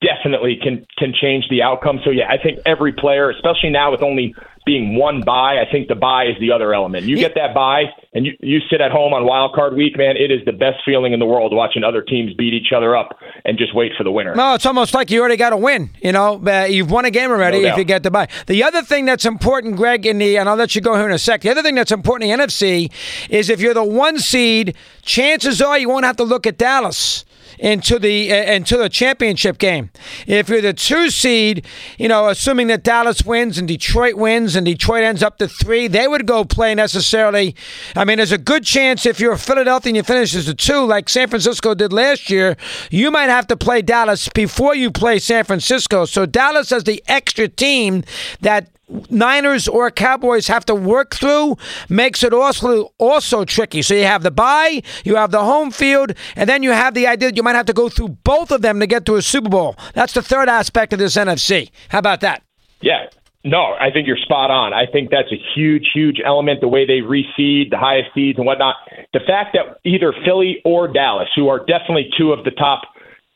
definitely 0.02 0.60
can 0.62 0.86
can 0.98 1.14
change 1.20 1.46
the 1.50 1.62
outcome. 1.62 2.00
So 2.04 2.12
yeah, 2.12 2.28
I 2.30 2.38
think 2.42 2.60
every 2.66 2.94
player, 2.94 3.30
especially 3.32 3.72
now 3.72 3.92
with 3.92 4.02
only 4.02 4.36
being 4.66 4.98
one 4.98 5.22
bye, 5.22 5.58
I 5.60 5.72
think 5.72 5.88
the 5.88 5.96
bye 5.96 6.26
is 6.26 6.36
the 6.40 6.52
other 6.52 6.74
element. 6.74 7.06
You 7.06 7.18
get 7.18 7.36
that 7.36 7.54
bye 7.54 7.84
and 8.14 8.26
you, 8.26 8.34
you 8.42 8.60
sit 8.70 8.82
at 8.82 8.92
home 8.92 9.14
on 9.14 9.26
wild 9.26 9.54
card 9.54 9.76
week, 9.76 9.96
man, 9.96 10.18
it 10.18 10.32
is 10.32 10.44
the 10.46 10.52
best 10.52 10.78
feeling 10.84 11.14
in 11.14 11.20
the 11.20 11.26
world 11.26 11.54
watching 11.54 11.84
other 11.84 12.02
teams 12.02 12.34
beat 12.34 12.54
each 12.54 12.74
other 12.76 12.96
up 12.96 13.18
and 13.44 13.60
just 13.60 13.76
wait 13.76 13.92
for 13.96 14.04
the 14.04 14.12
winner. 14.12 14.34
No, 14.34 14.56
it's 14.56 14.66
almost 14.66 14.96
like 14.96 15.12
you 15.12 15.20
already 15.20 15.38
got 15.38 15.52
to 15.52 15.58
win. 15.58 15.92
You 16.02 16.12
know, 16.12 16.42
uh, 16.46 16.66
you've 16.66 16.90
won 16.90 17.06
a 17.06 17.12
game 17.12 17.30
already 17.30 17.62
no 17.62 17.70
if 17.70 17.78
you 17.78 17.84
get 17.84 18.02
the 18.02 18.10
bye. 18.10 18.28
The 18.48 18.64
other 18.64 18.82
thing 18.82 19.06
that's 19.06 19.26
important, 19.26 19.76
Greg, 19.76 20.06
in 20.06 20.18
the 20.18 20.38
and 20.38 20.50
I'll 20.50 20.56
let 20.56 20.76
you 20.76 20.82
go 20.82 20.96
here 20.96 21.06
in 21.06 21.12
a 21.12 21.20
sec. 21.20 21.42
The 21.42 21.52
other 21.52 21.62
thing 21.62 21.76
that's 21.76 21.92
important 21.92 22.30
in 22.30 22.40
the 22.40 22.46
NFC 22.46 22.92
is 23.30 23.50
if 23.50 23.62
you're 23.62 23.76
the 23.76 23.84
one 23.84 24.18
seed, 24.18 24.76
chances 25.04 25.62
are 25.62 25.78
you 25.78 25.90
won't 25.90 26.06
have 26.06 26.18
to 26.18 26.24
look 26.24 26.48
at 26.48 26.58
Dallas 26.58 27.24
into 27.60 28.00
the 28.00 28.32
uh, 28.32 28.54
into 28.54 28.78
the 28.78 28.90
championship 28.90 29.58
game. 29.58 29.90
If 30.28 30.50
you're 30.50 30.62
the 30.62 30.74
two 30.74 31.10
seed, 31.10 31.66
you 31.98 32.08
know, 32.08 32.30
assuming 32.30 32.68
that 32.68 32.84
Dallas 32.84 33.26
wins 33.26 33.58
and 33.58 33.68
Detroit 33.68 34.16
wins 34.16 34.56
and 34.56 34.66
Detroit 34.66 35.04
ends 35.04 35.24
up 35.24 35.38
to 35.38 35.48
three, 35.48 35.88
they 35.88 36.08
would 36.08 36.26
go 36.26 36.44
play 36.44 36.76
necessarily. 36.76 37.56
I 37.96 38.06
mean, 38.06 38.18
there's 38.18 38.32
a 38.32 38.38
good 38.38 38.64
chance 38.64 39.06
if 39.06 39.20
you're 39.20 39.38
Philadelphia 39.38 39.90
and 39.92 39.98
you 39.98 40.04
finish 40.04 40.36
as 40.36 40.48
a 40.48 40.54
two, 40.54 40.86
like 40.86 41.10
San 41.10 41.28
Francisco 41.28 41.74
did 41.74 41.94
last 41.94 42.30
year, 42.30 42.58
you 42.90 43.12
might 43.12 43.30
have 43.30 43.48
to 43.48 43.58
play 43.58 43.82
Dallas 43.82 44.30
before 44.30 44.76
you 44.76 44.92
play 44.92 45.20
San 45.20 45.44
Francisco. 45.44 46.06
So 46.06 46.26
Dallas 46.26 46.72
as 46.72 46.84
the 46.84 47.04
extra 47.08 47.48
team 47.48 48.04
that 48.42 48.70
Niners 49.10 49.68
or 49.68 49.90
Cowboys 49.92 50.48
have 50.48 50.66
to 50.66 50.76
work 50.76 51.16
through 51.16 51.58
makes 51.90 52.24
it 52.24 52.34
also 52.34 52.94
also 53.00 53.46
tricky. 53.46 53.82
So 53.82 53.96
you 53.96 54.04
have 54.04 54.24
the 54.24 54.32
bye, 54.32 54.82
you 55.04 55.16
have 55.16 55.32
the 55.32 55.44
home 55.44 55.72
field, 55.72 56.14
and 56.36 56.50
then 56.50 56.64
you 56.64 56.72
have 56.72 56.94
the 56.94 57.08
idea 57.08 57.30
that 57.30 57.38
you 57.38 57.44
might 57.44 57.56
have 57.56 57.66
to 57.68 57.74
go 57.74 57.90
through 57.90 58.10
both 58.24 58.52
of 58.52 58.62
them 58.62 58.80
to 58.80 58.88
get 58.88 59.06
to 59.06 59.16
a 59.16 59.22
Super 59.22 59.50
Bowl. 59.50 59.76
That's 59.94 60.14
the 60.14 60.22
third 60.22 60.50
aspect 60.50 60.94
of 60.94 61.00
this 61.00 61.16
NFC. 61.16 61.72
How 61.90 62.00
about 62.00 62.22
that? 62.22 62.44
Yeah. 62.82 63.08
No, 63.44 63.76
I 63.80 63.92
think 63.92 64.08
you're 64.08 64.18
spot 64.18 64.50
on. 64.50 64.74
I 64.74 64.88
think 64.92 65.12
that's 65.12 65.32
a 65.32 65.40
huge, 65.54 65.92
huge 65.94 66.20
element, 66.26 66.62
the 66.62 66.68
way 66.68 66.88
they 66.88 67.02
reseed, 67.02 67.70
the 67.70 67.78
highest 67.78 68.10
seeds 68.16 68.40
and 68.40 68.48
whatnot. 68.48 68.76
The 69.14 69.20
fact 69.20 69.54
that 69.54 69.80
either 69.84 70.14
Philly 70.26 70.62
or 70.66 70.88
Dallas, 70.88 71.30
who 71.36 71.48
are 71.48 71.60
definitely 71.60 72.10
two 72.18 72.34
of 72.34 72.44
the 72.44 72.50
top 72.50 72.82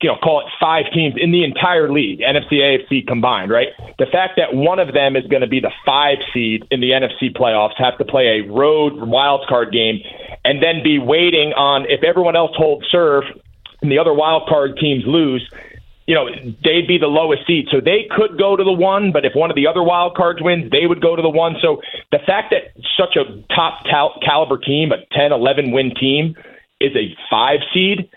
you 0.01 0.09
know, 0.09 0.15
call 0.23 0.39
it 0.39 0.45
five 0.59 0.85
teams 0.93 1.15
in 1.17 1.31
the 1.31 1.43
entire 1.43 1.91
league, 1.91 2.19
NFC, 2.19 2.53
AFC 2.53 3.05
combined, 3.05 3.51
right? 3.51 3.67
The 3.97 4.05
fact 4.05 4.33
that 4.37 4.53
one 4.53 4.79
of 4.79 4.93
them 4.93 5.17
is 5.17 5.25
going 5.27 5.41
to 5.41 5.47
be 5.47 5.59
the 5.59 5.71
five 5.85 6.17
seed 6.33 6.65
in 6.71 6.79
the 6.79 6.91
NFC 6.91 7.35
playoffs, 7.35 7.73
have 7.77 7.97
to 7.97 8.05
play 8.05 8.39
a 8.39 8.51
road 8.51 8.93
wild 8.95 9.45
card 9.49 9.73
game, 9.73 9.99
and 10.45 10.63
then 10.63 10.81
be 10.83 10.99
waiting 10.99 11.51
on 11.51 11.85
if 11.89 12.03
everyone 12.03 12.37
else 12.37 12.51
holds 12.55 12.85
serve 12.89 13.25
and 13.81 13.91
the 13.91 13.99
other 13.99 14.13
wild 14.13 14.47
card 14.47 14.77
teams 14.79 15.03
lose, 15.05 15.47
you 16.07 16.15
know, 16.15 16.27
they'd 16.63 16.87
be 16.87 16.97
the 16.97 17.07
lowest 17.07 17.45
seed. 17.45 17.67
So 17.69 17.79
they 17.79 18.07
could 18.09 18.37
go 18.37 18.55
to 18.55 18.63
the 18.63 18.71
one, 18.71 19.11
but 19.11 19.25
if 19.25 19.33
one 19.35 19.49
of 19.49 19.55
the 19.55 19.67
other 19.67 19.83
wild 19.83 20.15
cards 20.15 20.39
wins, 20.41 20.71
they 20.71 20.85
would 20.85 21.01
go 21.01 21.15
to 21.15 21.21
the 21.21 21.29
one. 21.29 21.55
So 21.61 21.81
the 22.11 22.19
fact 22.25 22.51
that 22.51 22.71
such 22.97 23.15
a 23.15 23.43
top 23.53 23.83
cal- 23.85 24.17
caliber 24.25 24.57
team, 24.57 24.91
a 24.91 25.05
10, 25.13 25.31
11 25.31 25.71
win 25.71 25.93
team, 25.99 26.35
is 26.79 26.95
a 26.95 27.15
five 27.29 27.59
seed 27.73 28.09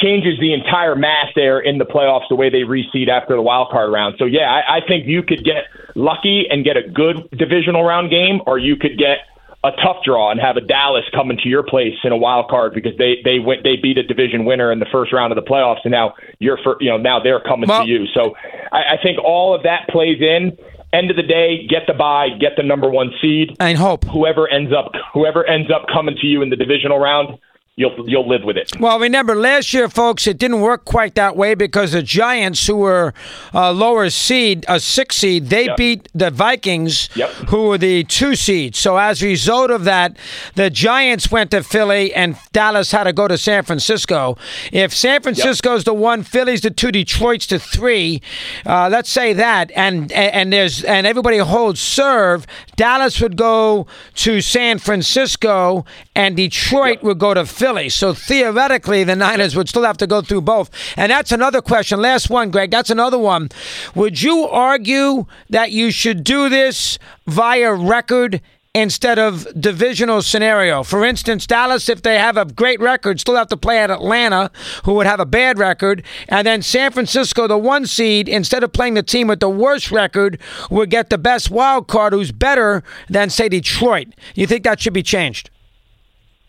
changes 0.00 0.38
the 0.40 0.52
entire 0.52 0.94
math 0.94 1.30
there 1.34 1.58
in 1.58 1.78
the 1.78 1.84
playoffs 1.84 2.28
the 2.28 2.36
way 2.36 2.50
they 2.50 2.62
reseed 2.62 3.08
after 3.08 3.34
the 3.34 3.42
wild 3.42 3.70
card 3.70 3.92
round. 3.92 4.16
So 4.18 4.24
yeah, 4.24 4.50
I, 4.50 4.78
I 4.78 4.80
think 4.86 5.06
you 5.06 5.22
could 5.22 5.44
get 5.44 5.64
lucky 5.94 6.46
and 6.50 6.64
get 6.64 6.76
a 6.76 6.88
good 6.88 7.28
divisional 7.30 7.82
round 7.82 8.10
game, 8.10 8.40
or 8.46 8.58
you 8.58 8.76
could 8.76 8.98
get 8.98 9.18
a 9.64 9.70
tough 9.82 10.04
draw 10.04 10.30
and 10.30 10.40
have 10.40 10.56
a 10.56 10.60
Dallas 10.60 11.04
coming 11.12 11.38
to 11.42 11.48
your 11.48 11.62
place 11.62 11.94
in 12.04 12.12
a 12.12 12.16
wild 12.16 12.48
card 12.48 12.74
because 12.74 12.96
they 12.98 13.16
they 13.24 13.38
went 13.38 13.64
they 13.64 13.76
beat 13.76 13.98
a 13.98 14.02
division 14.02 14.44
winner 14.44 14.70
in 14.70 14.78
the 14.78 14.86
first 14.92 15.12
round 15.12 15.32
of 15.32 15.36
the 15.36 15.48
playoffs 15.48 15.80
and 15.84 15.90
now 15.90 16.14
you're 16.38 16.58
for 16.62 16.76
you 16.80 16.90
know 16.90 16.96
now 16.96 17.20
they're 17.20 17.40
coming 17.40 17.68
well, 17.68 17.82
to 17.82 17.88
you. 17.88 18.06
So 18.14 18.36
I, 18.70 18.94
I 18.94 19.02
think 19.02 19.18
all 19.18 19.54
of 19.54 19.64
that 19.64 19.88
plays 19.88 20.20
in. 20.20 20.56
End 20.92 21.10
of 21.10 21.16
the 21.16 21.22
day, 21.22 21.66
get 21.66 21.82
the 21.86 21.94
bye, 21.94 22.28
get 22.40 22.52
the 22.56 22.62
number 22.62 22.88
one 22.88 23.10
seed, 23.20 23.56
and 23.58 23.76
hope 23.76 24.04
whoever 24.04 24.48
ends 24.48 24.72
up 24.72 24.92
whoever 25.12 25.44
ends 25.44 25.70
up 25.70 25.86
coming 25.92 26.16
to 26.20 26.26
you 26.26 26.42
in 26.42 26.50
the 26.50 26.56
divisional 26.56 26.98
round 26.98 27.38
you'll 27.76 28.08
you'll 28.08 28.26
live 28.26 28.42
with 28.42 28.56
it. 28.56 28.72
Well, 28.80 28.98
remember 28.98 29.34
last 29.34 29.74
year, 29.74 29.88
folks, 29.88 30.26
it 30.26 30.38
didn't 30.38 30.60
work 30.60 30.86
quite 30.86 31.14
that 31.14 31.36
way 31.36 31.54
because 31.54 31.92
the 31.92 32.02
Giants, 32.02 32.66
who 32.66 32.76
were 32.76 33.12
a 33.52 33.72
lower 33.72 34.08
seed, 34.08 34.64
a 34.66 34.80
six 34.80 35.16
seed, 35.16 35.50
they 35.50 35.66
yep. 35.66 35.76
beat 35.76 36.08
the 36.14 36.30
Vikings, 36.30 37.10
yep. 37.14 37.30
who 37.48 37.68
were 37.68 37.78
the 37.78 38.04
two 38.04 38.34
seeds. 38.34 38.78
So 38.78 38.96
as 38.96 39.22
a 39.22 39.26
result 39.26 39.70
of 39.70 39.84
that, 39.84 40.16
the 40.54 40.70
Giants 40.70 41.30
went 41.30 41.50
to 41.50 41.62
Philly 41.62 42.14
and 42.14 42.36
Dallas 42.52 42.92
had 42.92 43.04
to 43.04 43.12
go 43.12 43.28
to 43.28 43.36
San 43.36 43.62
Francisco. 43.62 44.38
If 44.72 44.94
San 44.94 45.20
Francisco's 45.20 45.80
yep. 45.80 45.84
the 45.84 45.94
one, 45.94 46.22
Philly's 46.22 46.62
the 46.62 46.70
two, 46.70 46.90
Detroit's 46.90 47.46
the 47.46 47.58
three. 47.58 48.22
Uh, 48.64 48.88
let's 48.90 49.10
say 49.10 49.34
that, 49.34 49.70
and 49.76 50.10
and 50.12 50.52
there's 50.52 50.82
and 50.82 51.06
everybody 51.06 51.38
holds 51.38 51.80
serve. 51.80 52.46
Dallas 52.76 53.20
would 53.20 53.36
go 53.36 53.86
to 54.14 54.40
San 54.40 54.78
Francisco, 54.78 55.84
and 56.14 56.36
Detroit 56.36 57.02
would 57.02 57.18
go 57.18 57.34
to 57.34 57.44
Philly. 57.44 57.65
Philly. 57.66 57.88
So 57.88 58.14
theoretically, 58.14 59.02
the 59.02 59.16
Niners 59.16 59.56
would 59.56 59.68
still 59.68 59.82
have 59.82 59.96
to 59.96 60.06
go 60.06 60.22
through 60.22 60.42
both. 60.42 60.70
And 60.96 61.10
that's 61.10 61.32
another 61.32 61.60
question. 61.60 62.00
Last 62.00 62.30
one, 62.30 62.52
Greg. 62.52 62.70
That's 62.70 62.90
another 62.90 63.18
one. 63.18 63.48
Would 63.96 64.22
you 64.22 64.44
argue 64.44 65.26
that 65.50 65.72
you 65.72 65.90
should 65.90 66.22
do 66.22 66.48
this 66.48 66.96
via 67.26 67.74
record? 67.74 68.40
instead 68.72 69.18
of 69.18 69.48
divisional 69.58 70.20
scenario. 70.20 70.82
For 70.82 71.02
instance, 71.02 71.46
Dallas, 71.46 71.88
if 71.88 72.02
they 72.02 72.18
have 72.18 72.36
a 72.36 72.44
great 72.44 72.78
record, 72.78 73.18
still 73.18 73.36
have 73.36 73.48
to 73.48 73.56
play 73.56 73.78
at 73.78 73.90
Atlanta, 73.90 74.50
who 74.84 74.92
would 74.92 75.06
have 75.06 75.18
a 75.18 75.24
bad 75.24 75.58
record. 75.58 76.02
And 76.28 76.46
then 76.46 76.60
San 76.60 76.92
Francisco, 76.92 77.46
the 77.46 77.56
one 77.56 77.86
seed, 77.86 78.28
instead 78.28 78.62
of 78.62 78.74
playing 78.74 78.92
the 78.92 79.02
team 79.02 79.28
with 79.28 79.40
the 79.40 79.48
worst 79.48 79.90
record, 79.90 80.38
would 80.68 80.90
get 80.90 81.08
the 81.08 81.16
best 81.16 81.50
wild 81.50 81.88
card 81.88 82.12
who's 82.12 82.32
better 82.32 82.84
than, 83.08 83.30
say, 83.30 83.48
Detroit. 83.48 84.08
You 84.34 84.46
think 84.46 84.62
that 84.64 84.78
should 84.78 84.92
be 84.92 85.02
changed? 85.02 85.48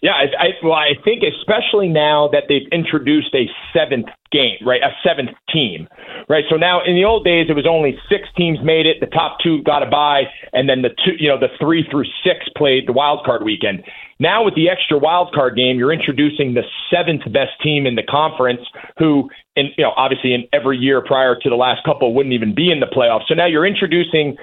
Yeah, 0.02 0.12
I, 0.12 0.26
I, 0.38 0.48
well, 0.62 0.74
I 0.74 0.94
think 1.04 1.24
especially 1.24 1.90
now 1.90 2.30
that 2.32 2.44
they've 2.48 2.68
introduced 2.72 3.34
a 3.34 3.50
seventh 3.74 4.06
game, 4.32 4.58
right? 4.64 4.82
A 4.84 4.94
seventh 5.02 5.32
team, 5.52 5.88
right? 6.30 6.44
So 6.52 6.56
now 6.56 6.84
in 6.86 6.94
the 6.94 7.04
old 7.04 7.26
days, 7.26 7.48
it 7.50 7.54
was 7.54 7.66
only 7.66 7.98
six 8.08 8.30
teams 8.38 8.60
made 8.64 8.86
it. 8.86 8.98
The 9.00 9.08
top 9.08 9.40
two 9.42 9.64
got 9.64 9.82
a 9.82 9.90
bye, 9.90 10.24
and 10.54 10.70
then 10.70 10.84
the 10.84 10.90
two, 10.90 11.14
you 11.18 11.28
know, 11.28 11.40
the 11.40 11.50
three 11.60 11.84
through 11.90 12.06
six 12.24 12.46
played 12.56 12.88
the 12.88 12.94
wild 12.94 13.26
card 13.26 13.44
weekend. 13.44 13.84
Now 14.20 14.46
with 14.46 14.54
the 14.54 14.70
extra 14.70 15.00
wild 15.00 15.34
card 15.34 15.56
game, 15.56 15.80
you're 15.80 15.94
introducing 15.94 16.54
the 16.54 16.64
seventh 16.94 17.24
best 17.34 17.58
team 17.64 17.88
in 17.88 17.96
the 17.96 18.04
conference, 18.04 18.62
who, 19.00 19.30
in 19.56 19.70
you 19.78 19.84
know, 19.84 19.94
obviously 19.98 20.34
in 20.34 20.44
every 20.54 20.78
year 20.78 21.02
prior 21.02 21.36
to 21.42 21.50
the 21.50 21.56
last 21.56 21.84
couple 21.86 22.14
wouldn't 22.14 22.34
even 22.34 22.54
be 22.54 22.72
in 22.72 22.80
the 22.80 22.88
playoffs. 22.88 23.28
So 23.28 23.34
now 23.34 23.48
you're 23.48 23.66
introducing 23.66 24.38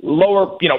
lower, 0.00 0.56
you 0.60 0.68
know, 0.68 0.78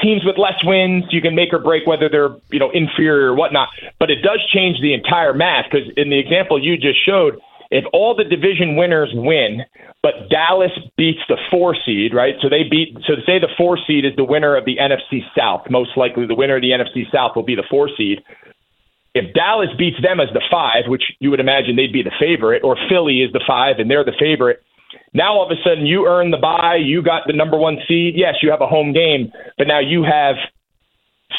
teams 0.00 0.24
with 0.24 0.38
less 0.38 0.62
wins, 0.64 1.04
you 1.10 1.20
can 1.20 1.34
make 1.34 1.52
or 1.52 1.58
break 1.58 1.86
whether 1.86 2.08
they're, 2.08 2.36
you 2.50 2.58
know, 2.58 2.70
inferior 2.70 3.32
or 3.32 3.34
whatnot. 3.34 3.68
But 3.98 4.10
it 4.10 4.22
does 4.22 4.40
change 4.52 4.80
the 4.80 4.94
entire 4.94 5.34
math 5.34 5.66
because 5.70 5.88
in 5.96 6.10
the 6.10 6.18
example 6.18 6.62
you 6.62 6.76
just 6.76 7.04
showed, 7.04 7.40
if 7.70 7.84
all 7.92 8.14
the 8.14 8.24
division 8.24 8.76
winners 8.76 9.10
win, 9.14 9.62
but 10.02 10.30
Dallas 10.30 10.70
beats 10.96 11.20
the 11.28 11.36
four 11.50 11.74
seed, 11.84 12.14
right? 12.14 12.34
So 12.40 12.48
they 12.48 12.62
beat, 12.62 12.96
so 13.06 13.14
say 13.26 13.40
the 13.40 13.48
four 13.56 13.78
seed 13.86 14.04
is 14.04 14.14
the 14.16 14.24
winner 14.24 14.54
of 14.56 14.64
the 14.64 14.76
NFC 14.76 15.22
South. 15.36 15.66
Most 15.70 15.96
likely 15.96 16.26
the 16.26 16.36
winner 16.36 16.56
of 16.56 16.62
the 16.62 16.70
NFC 16.70 17.10
South 17.10 17.34
will 17.34 17.42
be 17.42 17.56
the 17.56 17.64
four 17.68 17.88
seed. 17.96 18.22
If 19.14 19.32
Dallas 19.34 19.70
beats 19.78 19.96
them 20.02 20.20
as 20.20 20.28
the 20.32 20.42
five, 20.50 20.84
which 20.86 21.02
you 21.18 21.30
would 21.30 21.40
imagine 21.40 21.74
they'd 21.74 21.92
be 21.92 22.02
the 22.02 22.14
favorite, 22.18 22.62
or 22.62 22.76
Philly 22.88 23.22
is 23.22 23.32
the 23.32 23.42
five 23.46 23.78
and 23.78 23.90
they're 23.90 24.04
the 24.04 24.14
favorite, 24.18 24.62
now 25.14 25.34
all 25.34 25.50
of 25.50 25.56
a 25.56 25.60
sudden 25.62 25.86
you 25.86 26.06
earn 26.06 26.30
the 26.30 26.36
bye, 26.36 26.76
you 26.76 27.02
got 27.02 27.22
the 27.26 27.32
number 27.32 27.56
one 27.56 27.78
seed. 27.88 28.14
Yes, 28.16 28.34
you 28.42 28.50
have 28.50 28.60
a 28.60 28.66
home 28.66 28.92
game, 28.92 29.32
but 29.56 29.66
now 29.66 29.78
you 29.78 30.02
have 30.02 30.36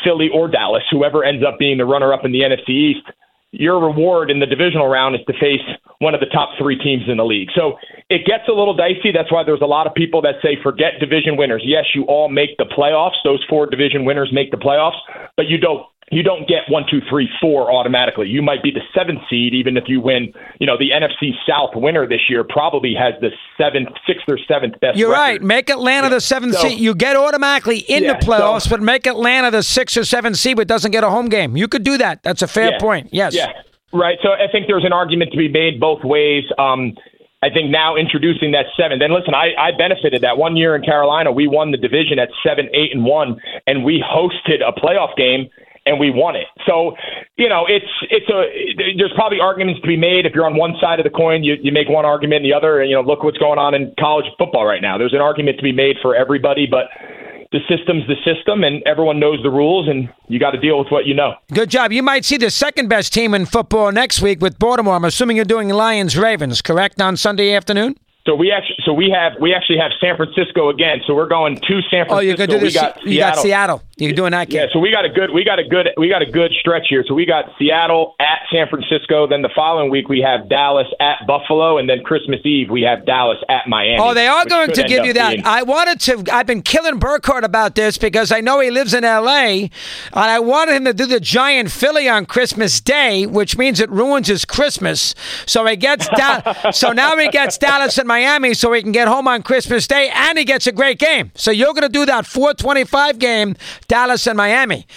Philly 0.03 0.29
or 0.33 0.47
Dallas, 0.47 0.83
whoever 0.89 1.23
ends 1.23 1.43
up 1.45 1.59
being 1.59 1.77
the 1.77 1.85
runner 1.85 2.13
up 2.13 2.25
in 2.25 2.31
the 2.31 2.39
NFC 2.39 2.69
East. 2.69 3.05
Your 3.51 3.79
reward 3.79 4.29
in 4.29 4.39
the 4.39 4.45
divisional 4.45 4.87
round 4.87 5.15
is 5.15 5.21
to 5.27 5.33
face 5.39 5.63
one 5.99 6.13
of 6.13 6.19
the 6.19 6.25
top 6.25 6.49
three 6.59 6.77
teams 6.77 7.03
in 7.07 7.17
the 7.17 7.23
league. 7.23 7.49
So 7.55 7.77
it 8.09 8.25
gets 8.25 8.43
a 8.49 8.51
little 8.51 8.75
dicey. 8.75 9.11
That's 9.13 9.31
why 9.31 9.43
there's 9.43 9.61
a 9.61 9.65
lot 9.65 9.87
of 9.87 9.93
people 9.93 10.21
that 10.23 10.35
say 10.41 10.57
forget 10.61 10.99
division 10.99 11.37
winners. 11.37 11.63
Yes, 11.65 11.85
you 11.93 12.03
all 12.03 12.27
make 12.27 12.57
the 12.57 12.65
playoffs. 12.65 13.15
Those 13.23 13.43
four 13.49 13.65
division 13.65 14.03
winners 14.03 14.29
make 14.33 14.51
the 14.51 14.57
playoffs, 14.57 14.99
but 15.37 15.47
you 15.47 15.57
don't 15.57 15.85
you 16.11 16.21
don't 16.21 16.47
get 16.47 16.59
one, 16.69 16.83
two, 16.89 16.99
three, 17.09 17.27
four 17.41 17.71
automatically. 17.71 18.27
You 18.27 18.41
might 18.43 18.61
be 18.61 18.69
the 18.71 18.81
seventh 18.93 19.21
seed, 19.29 19.53
even 19.55 19.75
if 19.75 19.85
you 19.87 19.99
win. 19.99 20.31
You 20.59 20.67
know, 20.67 20.77
the 20.77 20.91
NFC 20.91 21.31
South 21.49 21.71
winner 21.73 22.07
this 22.07 22.21
year 22.29 22.43
probably 22.47 22.93
has 22.93 23.15
the 23.21 23.29
seventh, 23.57 23.89
sixth, 24.05 24.25
or 24.27 24.37
seventh 24.47 24.79
best. 24.79 24.97
You're 24.99 25.09
record. 25.09 25.21
right. 25.21 25.41
Make 25.41 25.69
Atlanta 25.71 26.09
the 26.09 26.21
seventh 26.21 26.53
So- 26.55 26.67
seed. 26.67 26.79
You 26.79 26.93
get 26.93 27.15
automatically 27.15 27.79
in 27.79 28.03
Yeah, 28.03 28.13
the 28.19 28.25
playoffs, 28.25 28.61
so- 28.63 28.69
but 28.69 28.81
make 28.81 29.07
Atlanta 29.07 29.49
the 29.49 29.63
sixth 29.63 29.97
or 29.97 30.03
seventh 30.03 30.37
seed, 30.37 30.57
but 30.57 30.67
doesn't 30.67 30.91
get 30.91 31.03
a 31.03 31.09
home 31.09 31.27
game. 31.27 31.57
You 31.57 31.67
could 31.67 31.83
do 31.83 31.97
that. 31.97 32.21
That's 32.23 32.43
a 32.43 32.47
fair 32.47 32.71
Yeah. 32.73 32.77
point. 32.79 33.09
Yes. 33.11 33.35
Yeah. 33.35 33.51
Right. 33.91 34.17
So 34.21 34.29
I 34.33 34.47
think 34.51 34.67
there's 34.67 34.85
an 34.85 34.93
argument 34.93 35.31
to 35.31 35.37
be 35.37 35.47
made 35.47 35.79
both 35.79 36.03
ways. 36.03 36.43
Um, 36.59 36.93
I 37.41 37.49
think 37.49 37.69
now 37.69 37.95
introducing 37.95 38.51
that 38.51 38.65
seven. 38.77 38.99
Then 38.99 39.11
listen, 39.11 39.33
I, 39.33 39.53
I 39.57 39.71
benefited 39.77 40.21
that 40.21 40.37
one 40.37 40.55
year 40.55 40.75
in 40.75 40.81
Carolina. 40.83 41.31
We 41.31 41.47
won 41.47 41.71
the 41.71 41.77
division 41.77 42.19
at 42.19 42.29
seven, 42.45 42.69
eight, 42.73 42.93
and 42.93 43.05
one, 43.05 43.39
and 43.67 43.83
we 43.83 44.03
hosted 44.03 44.61
a 44.67 44.71
playoff 44.71 45.15
game 45.15 45.49
and 45.85 45.99
we 45.99 46.09
won 46.09 46.35
it. 46.35 46.47
So, 46.65 46.95
you 47.37 47.49
know, 47.49 47.65
it's 47.67 47.85
it's 48.09 48.29
a 48.29 48.95
there's 48.97 49.13
probably 49.15 49.39
arguments 49.39 49.81
to 49.81 49.87
be 49.87 49.97
made. 49.97 50.25
If 50.25 50.33
you're 50.33 50.45
on 50.45 50.57
one 50.57 50.73
side 50.81 50.99
of 50.99 51.03
the 51.03 51.09
coin, 51.09 51.43
you, 51.43 51.55
you 51.61 51.71
make 51.71 51.89
one 51.89 52.05
argument, 52.05 52.43
and 52.43 52.51
the 52.51 52.55
other. 52.55 52.79
And 52.79 52.89
you 52.89 52.95
know, 52.95 53.01
look 53.01 53.23
what's 53.23 53.37
going 53.37 53.59
on 53.59 53.73
in 53.73 53.93
college 53.99 54.25
football 54.37 54.65
right 54.65 54.81
now. 54.81 54.97
There's 54.97 55.13
an 55.13 55.21
argument 55.21 55.57
to 55.57 55.63
be 55.63 55.71
made 55.71 55.97
for 56.01 56.15
everybody, 56.15 56.65
but 56.65 56.89
the 57.51 57.59
system's 57.69 58.03
the 58.07 58.15
system, 58.25 58.63
and 58.63 58.83
everyone 58.85 59.19
knows 59.19 59.39
the 59.43 59.49
rules, 59.49 59.87
and 59.87 60.09
you 60.27 60.39
got 60.39 60.51
to 60.51 60.59
deal 60.59 60.79
with 60.79 60.87
what 60.89 61.05
you 61.05 61.13
know. 61.13 61.35
Good 61.53 61.69
job. 61.69 61.91
You 61.91 62.03
might 62.03 62.25
see 62.25 62.37
the 62.37 62.49
second 62.49 62.89
best 62.89 63.13
team 63.13 63.33
in 63.33 63.45
football 63.45 63.91
next 63.91 64.21
week 64.21 64.41
with 64.41 64.59
Baltimore. 64.59 64.95
I'm 64.95 65.05
assuming 65.05 65.35
you're 65.37 65.45
doing 65.45 65.69
Lions 65.69 66.17
Ravens, 66.17 66.61
correct, 66.61 66.99
on 66.99 67.15
Sunday 67.15 67.53
afternoon? 67.53 67.95
So 68.25 68.33
we 68.33 68.51
actually, 68.51 68.77
so 68.83 68.91
we 68.91 69.13
have, 69.15 69.33
we 69.39 69.53
actually 69.53 69.77
have 69.77 69.91
San 70.01 70.17
Francisco 70.17 70.69
again. 70.69 71.01
So 71.05 71.13
we're 71.13 71.27
going 71.27 71.57
to 71.57 71.61
San 71.61 72.05
Francisco. 72.07 72.15
Oh, 72.15 72.19
you're 72.19 72.35
going 72.35 72.49
to 72.49 72.55
do 72.57 72.61
we 72.61 72.71
this. 72.71 73.03
You 73.05 73.19
got 73.19 73.37
Seattle. 73.37 73.83
You're 73.97 74.11
doing 74.13 74.31
that 74.31 74.49
game. 74.49 74.61
Yeah, 74.61 74.67
so 74.73 74.79
we 74.79 74.91
got 74.91 75.05
a 75.05 75.09
good, 75.09 75.29
we 75.33 75.45
got 75.45 75.57
a 75.57 75.63
good, 75.63 75.87
we 75.95 76.09
got 76.09 76.21
a 76.21 76.25
good 76.29 76.51
stretch 76.59 76.87
here. 76.89 77.03
So 77.07 77.13
we 77.13 77.25
got 77.25 77.45
Seattle 77.57 78.15
at 78.19 78.39
San 78.51 78.67
Francisco. 78.67 79.25
Then 79.25 79.41
the 79.41 79.49
following 79.55 79.89
week 79.89 80.09
we 80.09 80.19
have 80.19 80.49
Dallas 80.49 80.87
at 80.99 81.25
Buffalo, 81.25 81.77
and 81.77 81.89
then 81.89 82.03
Christmas 82.03 82.41
Eve 82.43 82.69
we 82.69 82.81
have 82.81 83.05
Dallas 83.05 83.37
at 83.47 83.67
Miami. 83.69 83.97
Oh, 84.01 84.13
they 84.13 84.27
are 84.27 84.45
going 84.45 84.71
to 84.73 84.83
give 84.83 85.05
you 85.05 85.13
that. 85.13 85.31
being- 85.31 85.45
I 85.45 85.63
wanted 85.63 86.01
to. 86.01 86.23
I've 86.33 86.45
been 86.45 86.61
killing 86.61 86.99
Burkhardt 86.99 87.45
about 87.45 87.75
this 87.75 87.97
because 87.97 88.33
I 88.33 88.41
know 88.41 88.59
he 88.59 88.69
lives 88.69 88.93
in 88.93 89.05
L.A. 89.05 89.61
and 89.63 89.71
I 90.13 90.39
wanted 90.39 90.75
him 90.75 90.85
to 90.85 90.93
do 90.93 91.05
the 91.05 91.21
giant 91.21 91.71
Philly 91.71 92.09
on 92.09 92.25
Christmas 92.25 92.81
Day, 92.81 93.25
which 93.25 93.57
means 93.57 93.79
it 93.79 93.89
ruins 93.89 94.27
his 94.27 94.43
Christmas. 94.43 95.15
So 95.45 95.65
he 95.65 95.77
gets 95.77 96.09
down. 96.09 96.43
so 96.73 96.91
now 96.91 97.15
he 97.15 97.29
gets 97.29 97.57
Dallas 97.57 97.97
and 97.97 98.07
Miami, 98.09 98.55
so 98.55 98.73
he 98.73 98.81
can 98.81 98.91
get 98.91 99.07
home 99.07 99.27
on 99.27 99.41
Christmas 99.41 99.87
Day, 99.87 100.09
and 100.13 100.37
he 100.37 100.43
gets 100.43 100.67
a 100.67 100.73
great 100.73 100.99
game. 100.99 101.31
So 101.35 101.49
you're 101.51 101.73
going 101.73 101.83
to 101.83 101.89
do 101.89 102.05
that 102.05 102.25
425 102.25 103.19
game, 103.19 103.55
Dallas 103.87 104.27
and 104.27 104.37
Miami. 104.37 104.87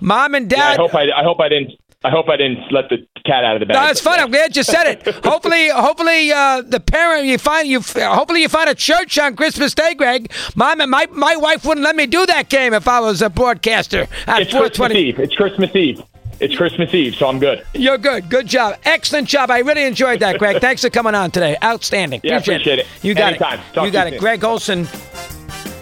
Mom 0.00 0.34
and 0.34 0.50
Yeah, 0.50 0.58
I 0.58 0.70
Dad. 0.70 0.76
hope 0.80 0.94
I, 0.94 1.10
I 1.10 1.22
hope 1.22 1.40
I 1.40 1.48
didn't, 1.48 1.72
I 2.04 2.10
hope 2.10 2.28
I 2.28 2.36
didn't 2.36 2.70
let 2.70 2.88
the 2.88 2.98
cat 3.26 3.42
out 3.44 3.56
of 3.56 3.60
the 3.60 3.66
bag. 3.66 3.74
No, 3.74 3.90
it's 3.90 4.00
fun. 4.00 4.18
yeah. 4.18 4.24
I'm 4.24 4.30
glad 4.30 4.56
you 4.56 4.62
said 4.62 4.86
it. 4.86 5.14
hopefully, 5.24 5.68
hopefully, 5.70 6.30
uh, 6.30 6.62
the 6.62 6.78
parent 6.80 7.26
you 7.26 7.36
find 7.38 7.66
you. 7.66 7.80
Hopefully, 7.80 8.42
you 8.42 8.48
find 8.48 8.70
a 8.70 8.74
church 8.74 9.18
on 9.18 9.34
Christmas 9.34 9.74
Day, 9.74 9.94
Greg. 9.94 10.32
My 10.54 10.74
my 10.76 11.06
my 11.10 11.34
wife 11.36 11.64
wouldn't 11.64 11.84
let 11.84 11.96
me 11.96 12.06
do 12.06 12.24
that 12.26 12.48
game 12.48 12.72
if 12.74 12.86
I 12.86 13.00
was 13.00 13.20
a 13.22 13.28
broadcaster 13.28 14.06
at 14.28 14.42
It's 14.42 14.52
Christmas 14.54 14.92
Eve. 14.92 15.18
It's 15.18 15.34
Christmas 15.34 15.74
Eve. 15.74 16.02
It's 16.40 16.54
Christmas 16.54 16.94
Eve, 16.94 17.16
so 17.16 17.26
I'm 17.26 17.40
good. 17.40 17.66
You're 17.74 17.98
good. 17.98 18.30
Good 18.30 18.46
job. 18.46 18.76
Excellent 18.84 19.26
job. 19.26 19.50
I 19.50 19.58
really 19.58 19.82
enjoyed 19.82 20.20
that, 20.20 20.38
Greg. 20.38 20.60
Thanks 20.60 20.82
for 20.82 20.90
coming 20.90 21.16
on 21.16 21.32
today. 21.32 21.56
Outstanding. 21.64 22.20
Yeah, 22.22 22.38
appreciate 22.38 22.78
it. 22.78 22.86
You 23.02 23.14
got 23.14 23.30
Anytime. 23.32 23.58
it. 23.58 23.74
Talk 23.74 23.86
you 23.86 23.90
got 23.90 24.06
it. 24.06 24.10
soon. 24.10 24.20
Greg 24.20 24.44
Olsen. 24.44 24.86